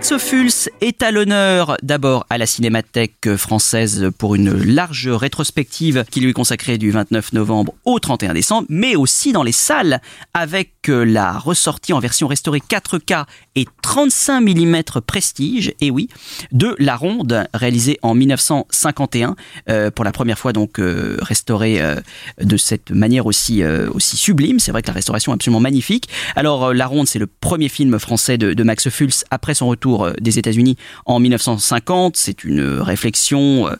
Max 0.00 0.12
Ophuls 0.12 0.70
est 0.80 1.02
à 1.02 1.10
l'honneur 1.10 1.76
d'abord 1.82 2.24
à 2.30 2.38
la 2.38 2.46
Cinémathèque 2.46 3.36
française 3.36 4.08
pour 4.16 4.34
une 4.34 4.50
large 4.50 5.08
rétrospective 5.08 6.06
qui 6.10 6.20
lui 6.20 6.30
est 6.30 6.32
consacrée 6.32 6.78
du 6.78 6.90
29 6.90 7.34
novembre 7.34 7.74
au 7.84 7.98
31 7.98 8.32
décembre, 8.32 8.66
mais 8.70 8.96
aussi 8.96 9.32
dans 9.32 9.42
les 9.42 9.52
salles 9.52 10.00
avec 10.32 10.70
la 10.88 11.38
ressortie 11.38 11.92
en 11.92 11.98
version 11.98 12.28
restaurée 12.28 12.60
4K 12.66 13.26
et 13.56 13.66
35 13.82 14.40
mm 14.40 14.82
prestige, 15.06 15.74
et 15.82 15.90
oui, 15.90 16.08
de 16.50 16.74
La 16.78 16.96
Ronde, 16.96 17.46
réalisée 17.52 17.98
en 18.00 18.14
1951, 18.14 19.36
euh, 19.68 19.90
pour 19.90 20.06
la 20.06 20.12
première 20.12 20.38
fois 20.38 20.54
donc 20.54 20.78
euh, 20.78 21.18
restaurée 21.20 21.82
euh, 21.82 21.96
de 22.40 22.56
cette 22.56 22.90
manière 22.90 23.26
aussi, 23.26 23.62
euh, 23.62 23.90
sublime. 23.98 24.60
C'est 24.60 24.72
vrai 24.72 24.80
que 24.80 24.88
la 24.88 24.94
restauration 24.94 25.32
est 25.32 25.34
absolument 25.34 25.60
magnifique. 25.60 26.08
Alors 26.36 26.72
La 26.72 26.86
Ronde, 26.86 27.06
c'est 27.06 27.18
le 27.18 27.26
premier 27.26 27.68
film 27.68 27.98
français 27.98 28.38
de, 28.38 28.54
de 28.54 28.62
Max 28.62 28.86
Ophuls 28.86 29.10
après 29.30 29.52
son 29.52 29.68
retour 29.68 29.89
euh, 29.98 30.12
des 30.20 30.38
États-Unis 30.38 30.76
en 31.06 31.20
1950. 31.20 32.16
C'est 32.16 32.44
une 32.44 32.62
réflexion 32.80 33.68
euh, 33.68 33.74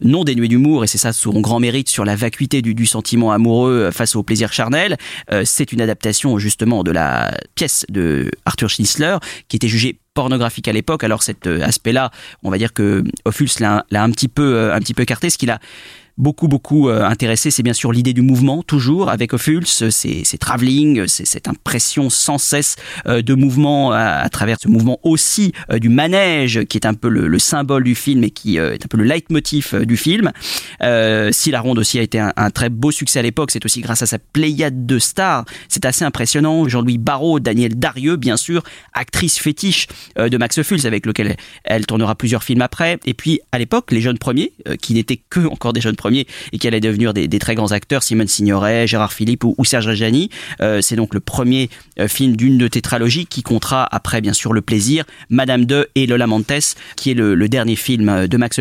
non 0.00 0.24
dénuée 0.24 0.48
d'humour 0.48 0.84
et 0.84 0.86
c'est 0.86 0.98
ça 0.98 1.12
son 1.12 1.40
grand 1.40 1.60
mérite 1.60 1.88
sur 1.88 2.04
la 2.04 2.16
vacuité 2.16 2.62
du, 2.62 2.86
sentiment 2.86 3.32
amoureux 3.32 3.90
face 3.92 4.16
au 4.16 4.22
plaisir 4.22 4.52
charnel. 4.52 4.96
Euh, 5.30 5.42
c'est 5.44 5.72
une 5.72 5.80
adaptation 5.80 6.38
justement 6.38 6.82
de 6.82 6.90
la 6.90 7.32
pièce 7.54 7.86
de 7.88 8.30
Arthur 8.44 8.68
Schnitzler 8.68 9.18
qui 9.48 9.56
était 9.56 9.68
jugée 9.68 9.98
pornographique 10.14 10.68
à 10.68 10.72
l'époque. 10.72 11.04
Alors 11.04 11.22
cet 11.22 11.46
euh, 11.46 11.62
aspect-là, 11.62 12.10
on 12.42 12.50
va 12.50 12.58
dire 12.58 12.72
que 12.72 13.04
Ophuls 13.24 13.48
l'a 13.60 13.84
un 13.90 14.10
petit 14.10 14.28
peu 14.28 14.54
euh, 14.54 14.74
un 14.74 14.80
petit 14.80 14.94
peu 14.94 15.02
écarté, 15.02 15.30
ce 15.30 15.38
qu'il 15.38 15.50
a 15.50 15.58
beaucoup 16.22 16.48
beaucoup 16.48 16.88
euh, 16.88 17.04
intéressé, 17.04 17.50
c'est 17.50 17.62
bien 17.62 17.72
sûr 17.72 17.92
l'idée 17.92 18.12
du 18.12 18.22
mouvement 18.22 18.62
toujours 18.62 19.10
avec 19.10 19.34
Ophuls, 19.34 19.66
c'est 19.66 20.38
travelling, 20.38 21.06
c'est 21.08 21.26
cette 21.26 21.48
impression 21.48 22.10
sans 22.10 22.38
cesse 22.38 22.76
euh, 23.06 23.22
de 23.22 23.34
mouvement 23.34 23.92
à, 23.92 23.98
à 23.98 24.28
travers 24.28 24.56
ce 24.60 24.68
mouvement 24.68 24.98
aussi 25.02 25.52
euh, 25.70 25.78
du 25.78 25.88
manège 25.88 26.64
qui 26.64 26.78
est 26.78 26.86
un 26.86 26.94
peu 26.94 27.08
le, 27.08 27.26
le 27.26 27.38
symbole 27.38 27.84
du 27.84 27.94
film 27.94 28.22
et 28.24 28.30
qui 28.30 28.58
euh, 28.58 28.72
est 28.72 28.84
un 28.84 28.88
peu 28.88 28.96
le 28.96 29.04
leitmotiv 29.04 29.70
euh, 29.74 29.84
du 29.84 29.96
film. 29.96 30.30
Euh, 30.82 31.30
si 31.32 31.50
la 31.50 31.60
ronde 31.60 31.78
aussi 31.78 31.98
a 31.98 32.02
été 32.02 32.18
un, 32.20 32.50
très 32.50 32.68
beau 32.68 32.90
succès 32.90 33.18
à 33.18 33.22
l'époque, 33.22 33.50
c'est 33.50 33.64
aussi 33.64 33.80
grâce 33.80 34.02
à 34.02 34.06
sa 34.06 34.18
pléiade 34.18 34.86
de 34.86 34.98
stars. 34.98 35.44
C'est 35.68 35.84
assez 35.84 36.04
impressionnant. 36.04 36.68
Jean-Louis 36.68 36.98
Barrault, 36.98 37.40
Daniel 37.40 37.78
Darieux, 37.78 38.16
bien 38.16 38.36
sûr, 38.36 38.62
actrice 38.92 39.38
fétiche 39.38 39.86
euh, 40.18 40.28
de 40.28 40.36
Max 40.36 40.58
Ophuls 40.58 40.86
avec 40.86 41.06
lequel 41.06 41.28
elle, 41.28 41.36
elle 41.64 41.86
tournera 41.86 42.14
plusieurs 42.14 42.44
films 42.44 42.62
après. 42.62 42.98
Et 43.06 43.14
puis 43.14 43.40
à 43.52 43.58
l'époque, 43.58 43.90
les 43.90 44.00
jeunes 44.00 44.18
premiers, 44.18 44.52
euh, 44.68 44.76
qui 44.76 44.94
n'étaient 44.94 45.20
que 45.30 45.40
encore 45.46 45.72
des 45.72 45.80
jeunes 45.80 45.96
premiers 45.96 46.11
et 46.20 46.58
qui 46.58 46.68
allaient 46.68 46.80
devenir 46.80 47.14
des, 47.14 47.28
très 47.38 47.54
grands 47.54 47.72
acteurs, 47.72 48.02
Simone 48.02 48.28
Signoret, 48.28 48.86
Gérard 48.86 49.12
Philippe 49.12 49.44
ou, 49.44 49.64
Serge 49.64 49.88
Reggiani. 49.88 50.30
Euh, 50.60 50.80
c'est 50.80 50.96
donc 50.96 51.14
le 51.14 51.20
premier 51.20 51.70
euh, 51.98 52.08
film 52.08 52.36
d'une 52.36 52.68
tétralogie 52.68 53.26
qui 53.26 53.42
comptera 53.42 53.86
après 53.90 54.20
bien 54.20 54.32
sûr 54.32 54.52
Le 54.52 54.62
Plaisir, 54.62 55.04
Madame 55.30 55.64
de 55.64 55.88
et 55.94 56.06
Lola 56.06 56.26
Montes, 56.26 56.76
qui 56.96 57.10
est 57.10 57.14
le, 57.14 57.48
dernier 57.48 57.76
film 57.76 58.08
euh, 58.08 58.26
de 58.26 58.36
Max. 58.36 58.60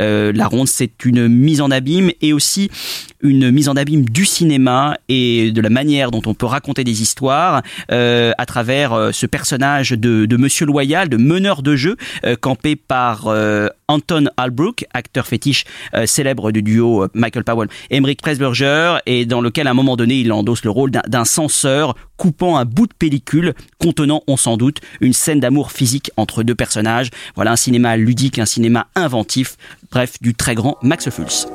Euh, 0.00 0.32
la 0.34 0.46
ronde, 0.46 0.68
c'est 0.68 1.04
une 1.04 1.28
mise 1.28 1.60
en 1.60 1.70
abîme 1.70 2.10
et 2.20 2.32
aussi 2.32 2.70
une 3.22 3.50
mise 3.50 3.68
en 3.68 3.76
abîme 3.76 4.04
du 4.04 4.24
cinéma 4.24 4.96
et 5.08 5.52
de 5.52 5.60
la 5.60 5.70
manière 5.70 6.10
dont 6.10 6.22
on 6.26 6.34
peut 6.34 6.46
raconter 6.46 6.84
des 6.84 7.02
histoires 7.02 7.62
à 7.88 8.46
travers 8.46 9.10
ce 9.12 9.26
personnage 9.26 9.90
de, 9.90 10.26
de 10.26 10.36
Monsieur 10.36 10.66
Loyal, 10.66 11.08
de 11.08 11.16
meneur 11.16 11.62
de 11.62 11.76
jeu, 11.76 11.96
campé 12.40 12.76
par 12.76 13.28
Anton 13.88 14.24
Albrook, 14.36 14.84
acteur 14.94 15.26
fétiche 15.26 15.64
euh, 15.94 16.06
célèbre 16.06 16.50
du 16.50 16.62
duo 16.62 17.04
euh, 17.04 17.08
Michael 17.14 17.44
Powell 17.44 17.68
et 17.90 17.96
Emmerich 17.96 18.20
Pressburger, 18.20 18.96
et 19.06 19.26
dans 19.26 19.40
lequel 19.40 19.68
à 19.68 19.70
un 19.70 19.74
moment 19.74 19.96
donné 19.96 20.14
il 20.16 20.32
endosse 20.32 20.64
le 20.64 20.70
rôle 20.70 20.90
d'un- 20.90 21.24
censeur 21.24 21.94
coupant 22.16 22.56
un 22.56 22.64
bout 22.64 22.86
de 22.86 22.94
pellicule 22.98 23.54
contenant, 23.80 24.22
on 24.26 24.36
s'en 24.36 24.56
doute, 24.56 24.80
une 25.00 25.12
scène 25.12 25.38
d'amour 25.40 25.70
physique 25.70 26.10
entre 26.16 26.42
deux 26.42 26.54
personnages. 26.54 27.10
Voilà 27.36 27.52
un 27.52 27.56
cinéma 27.56 27.96
ludique, 27.96 28.38
un 28.38 28.46
cinéma 28.46 28.86
inventif, 28.96 29.56
bref, 29.92 30.14
du 30.20 30.34
très 30.34 30.54
grand 30.54 30.76
Max 30.82 31.06
Ophuls. 31.06 31.48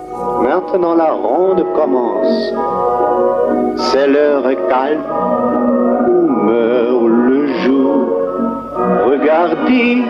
Maintenant 0.43 0.95
la 0.95 1.11
ronde 1.11 1.63
commence. 1.75 2.53
C'est 3.91 4.07
l'heure 4.07 4.43
calme 4.69 5.03
où 6.09 6.29
meurt 6.29 7.07
le 7.07 7.61
jour? 7.63 8.07
Regardez, 9.05 10.03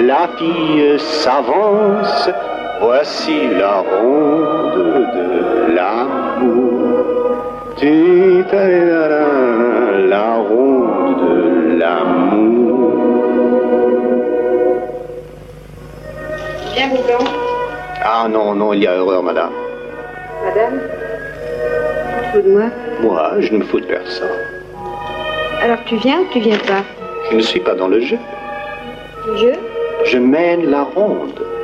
la 0.00 0.28
fille 0.36 0.98
s'avance. 0.98 2.30
Voici 2.80 3.48
la 3.58 3.80
ronde 3.80 5.10
de 5.14 5.74
l'amour. 5.74 7.36
La 10.08 10.34
ronde 10.36 11.16
de 11.20 11.78
l'amour. 11.78 12.92
Bien, 16.74 16.88
Ah 18.02 18.26
non, 18.28 18.54
non, 18.54 18.72
il 18.72 18.82
y 18.82 18.86
a 18.86 18.94
erreur, 18.94 19.22
madame. 19.22 19.50
Madame 20.44 20.80
Tu 20.80 22.22
te 22.22 22.32
fous 22.32 22.42
de 22.42 22.52
moi? 22.52 22.66
Moi, 23.02 23.30
je 23.40 23.52
ne 23.52 23.58
me 23.58 23.64
fous 23.64 23.80
de 23.80 23.86
personne. 23.86 24.28
Alors 25.62 25.78
tu 25.84 25.96
viens 25.96 26.20
ou 26.20 26.26
tu 26.32 26.40
viens 26.40 26.56
pas? 26.58 26.82
Je 27.30 27.36
ne 27.36 27.42
suis 27.42 27.60
pas 27.60 27.74
dans 27.74 27.88
le 27.88 28.00
jeu. 28.00 28.18
Le 29.26 29.36
jeu? 29.36 29.52
Je 30.04 30.18
mène 30.18 30.70
la 30.70 30.82
ronde. 30.82 31.59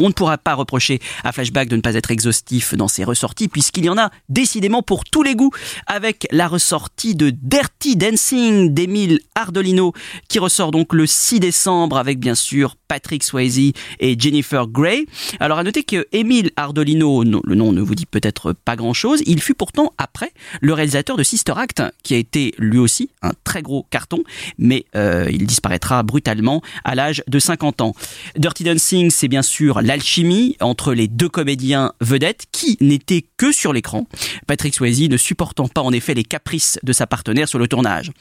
On 0.00 0.08
ne 0.08 0.12
pourra 0.14 0.38
pas 0.38 0.54
reprocher 0.54 0.98
à 1.24 1.32
Flashback 1.32 1.68
de 1.68 1.76
ne 1.76 1.82
pas 1.82 1.94
être 1.94 2.10
exhaustif 2.10 2.74
dans 2.74 2.88
ses 2.88 3.04
ressorties, 3.04 3.48
puisqu'il 3.48 3.84
y 3.84 3.88
en 3.90 3.98
a 3.98 4.10
décidément 4.30 4.82
pour 4.82 5.04
tous 5.04 5.22
les 5.22 5.34
goûts, 5.34 5.50
avec 5.86 6.26
la 6.30 6.48
ressortie 6.48 7.14
de 7.14 7.30
Dirty 7.30 7.96
Dancing 7.96 8.72
d'Emile 8.72 9.20
Ardolino, 9.34 9.92
qui 10.28 10.38
ressort 10.38 10.70
donc 10.70 10.94
le 10.94 11.06
6 11.06 11.40
décembre, 11.40 11.98
avec 11.98 12.18
bien 12.18 12.34
sûr 12.34 12.76
Patrick 12.88 13.22
Swayze 13.22 13.72
et 14.00 14.18
Jennifer 14.18 14.66
Grey. 14.66 15.04
Alors 15.38 15.58
à 15.58 15.64
noter 15.64 15.84
que 15.84 16.06
Emile 16.12 16.50
Ardolino, 16.56 17.22
le 17.22 17.54
nom 17.54 17.72
ne 17.72 17.80
vous 17.80 17.94
dit 17.94 18.06
peut-être 18.06 18.52
pas 18.52 18.76
grand-chose, 18.76 19.22
il 19.26 19.40
fut 19.40 19.54
pourtant 19.54 19.92
après 19.98 20.32
le 20.60 20.72
réalisateur 20.72 21.16
de 21.16 21.22
Sister 21.22 21.52
Act, 21.56 21.82
qui 22.02 22.14
a 22.14 22.16
été 22.16 22.54
lui 22.58 22.78
aussi 22.78 23.10
un 23.22 23.32
très 23.44 23.62
gros 23.62 23.86
carton, 23.90 24.24
mais 24.58 24.86
euh, 24.96 25.28
il 25.30 25.46
disparaîtra 25.46 26.02
brutalement 26.02 26.62
à 26.84 26.94
l'âge 26.94 27.22
de 27.28 27.38
50 27.38 27.80
ans. 27.80 27.94
Dirty 28.36 28.64
Dancing, 28.64 29.10
c'est 29.10 29.28
bien 29.28 29.42
sûr 29.42 29.80
l'alchimie 29.90 30.56
entre 30.60 30.94
les 30.94 31.08
deux 31.08 31.28
comédiens 31.28 31.92
vedettes 32.00 32.44
qui 32.52 32.76
n'étaient 32.80 33.24
que 33.36 33.50
sur 33.50 33.72
l'écran. 33.72 34.06
Patrick 34.46 34.72
Swayze 34.72 35.08
ne 35.08 35.16
supportant 35.16 35.66
pas 35.66 35.80
en 35.80 35.92
effet 35.92 36.14
les 36.14 36.22
caprices 36.22 36.78
de 36.84 36.92
sa 36.92 37.08
partenaire 37.08 37.48
sur 37.48 37.58
le 37.58 37.66
tournage. 37.66 38.12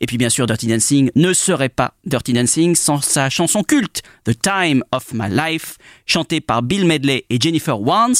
Et 0.00 0.06
puis 0.06 0.18
bien 0.18 0.30
sûr, 0.30 0.46
Dirty 0.46 0.68
Dancing 0.68 1.10
ne 1.16 1.32
serait 1.32 1.68
pas 1.68 1.94
Dirty 2.04 2.32
Dancing 2.32 2.76
sans 2.76 3.00
sa 3.00 3.28
chanson 3.28 3.64
culte 3.64 4.02
The 4.22 4.40
Time 4.40 4.84
of 4.92 5.12
My 5.14 5.28
Life, 5.28 5.78
chantée 6.06 6.40
par 6.40 6.62
Bill 6.62 6.84
Medley 6.84 7.24
et 7.28 7.40
Jennifer 7.40 7.80
Warnes, 7.80 8.14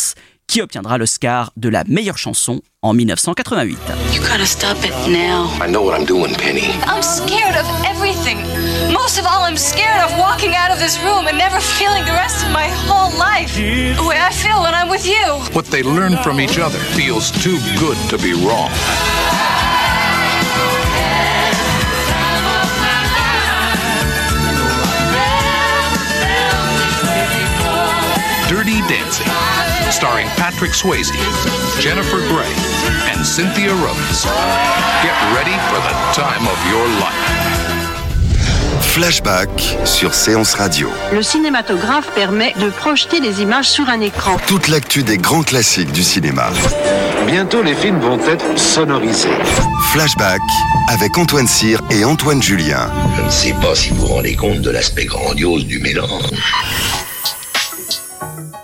qui 0.46 0.60
obtiendra 0.60 0.96
l'Oscar 0.98 1.50
de 1.56 1.68
la 1.68 1.84
meilleure 1.84 2.18
chanson 2.18 2.60
en 2.82 2.94
1988. 2.94 3.78
You 4.12 4.20
gotta 4.20 4.46
stop 4.46 4.76
it 4.84 4.92
now. 5.08 5.48
I 5.60 5.68
know 5.68 5.82
what 5.82 5.98
I'm 5.98 6.06
doing, 6.06 6.34
Penny. 6.34 6.70
I'm 6.86 7.02
scared 7.02 7.56
of 7.56 7.66
everything. 7.84 8.38
Most 8.92 9.18
of 9.18 9.26
all, 9.26 9.42
I'm 9.44 9.56
scared 9.56 10.00
of 10.02 10.16
walking 10.18 10.54
out 10.54 10.70
of 10.70 10.78
this 10.78 10.98
room 11.02 11.26
and 11.26 11.36
never 11.36 11.58
feeling 11.60 12.04
the 12.04 12.12
rest 12.12 12.44
of 12.46 12.52
my 12.52 12.68
whole 12.86 13.10
life 13.18 13.54
the 13.56 14.06
way 14.06 14.18
I 14.18 14.30
feel 14.30 14.62
when 14.62 14.74
I'm 14.74 14.88
with 14.88 15.06
you. 15.06 15.24
What 15.52 15.66
they 15.66 15.82
learn 15.82 16.16
from 16.22 16.40
each 16.40 16.58
other 16.58 16.78
feels 16.94 17.30
too 17.30 17.58
good 17.78 17.96
to 18.10 18.18
be 18.18 18.32
wrong. 18.32 18.70
Dirty 28.48 28.78
Dancing, 28.86 29.26
starring 29.90 30.28
Patrick 30.36 30.72
Swayze, 30.72 31.12
Jennifer 31.80 32.18
Grey, 32.28 32.52
and 33.12 33.24
Cynthia 33.24 33.72
Rhodes. 33.74 34.24
Get 35.02 35.16
ready 35.34 35.56
for 35.68 35.78
the 35.80 35.94
time 36.12 36.46
of 36.46 36.58
your 36.70 36.86
life. 37.00 37.46
Flashback 38.80 39.50
sur 39.84 40.14
Séance 40.14 40.54
Radio. 40.54 40.88
Le 41.12 41.22
cinématographe 41.22 42.10
permet 42.14 42.54
de 42.60 42.70
projeter 42.70 43.20
des 43.20 43.42
images 43.42 43.68
sur 43.68 43.88
un 43.88 44.00
écran. 44.00 44.38
Toute 44.46 44.68
l'actu 44.68 45.02
des 45.02 45.18
grands 45.18 45.42
classiques 45.42 45.92
du 45.92 46.02
cinéma. 46.02 46.50
Bientôt, 47.26 47.62
les 47.62 47.74
films 47.74 48.00
vont 48.00 48.18
être 48.26 48.58
sonorisés. 48.58 49.28
Flashback 49.92 50.40
avec 50.88 51.18
Antoine 51.18 51.46
Cyr 51.46 51.80
et 51.90 52.04
Antoine 52.04 52.42
Julien. 52.42 52.90
Je 53.16 53.22
ne 53.22 53.30
sais 53.30 53.54
pas 53.60 53.74
si 53.74 53.90
vous 53.90 54.06
vous 54.06 54.06
rendez 54.06 54.34
compte 54.34 54.60
de 54.60 54.70
l'aspect 54.70 55.04
grandiose 55.04 55.66
du 55.66 55.78
mélange. 55.78 56.30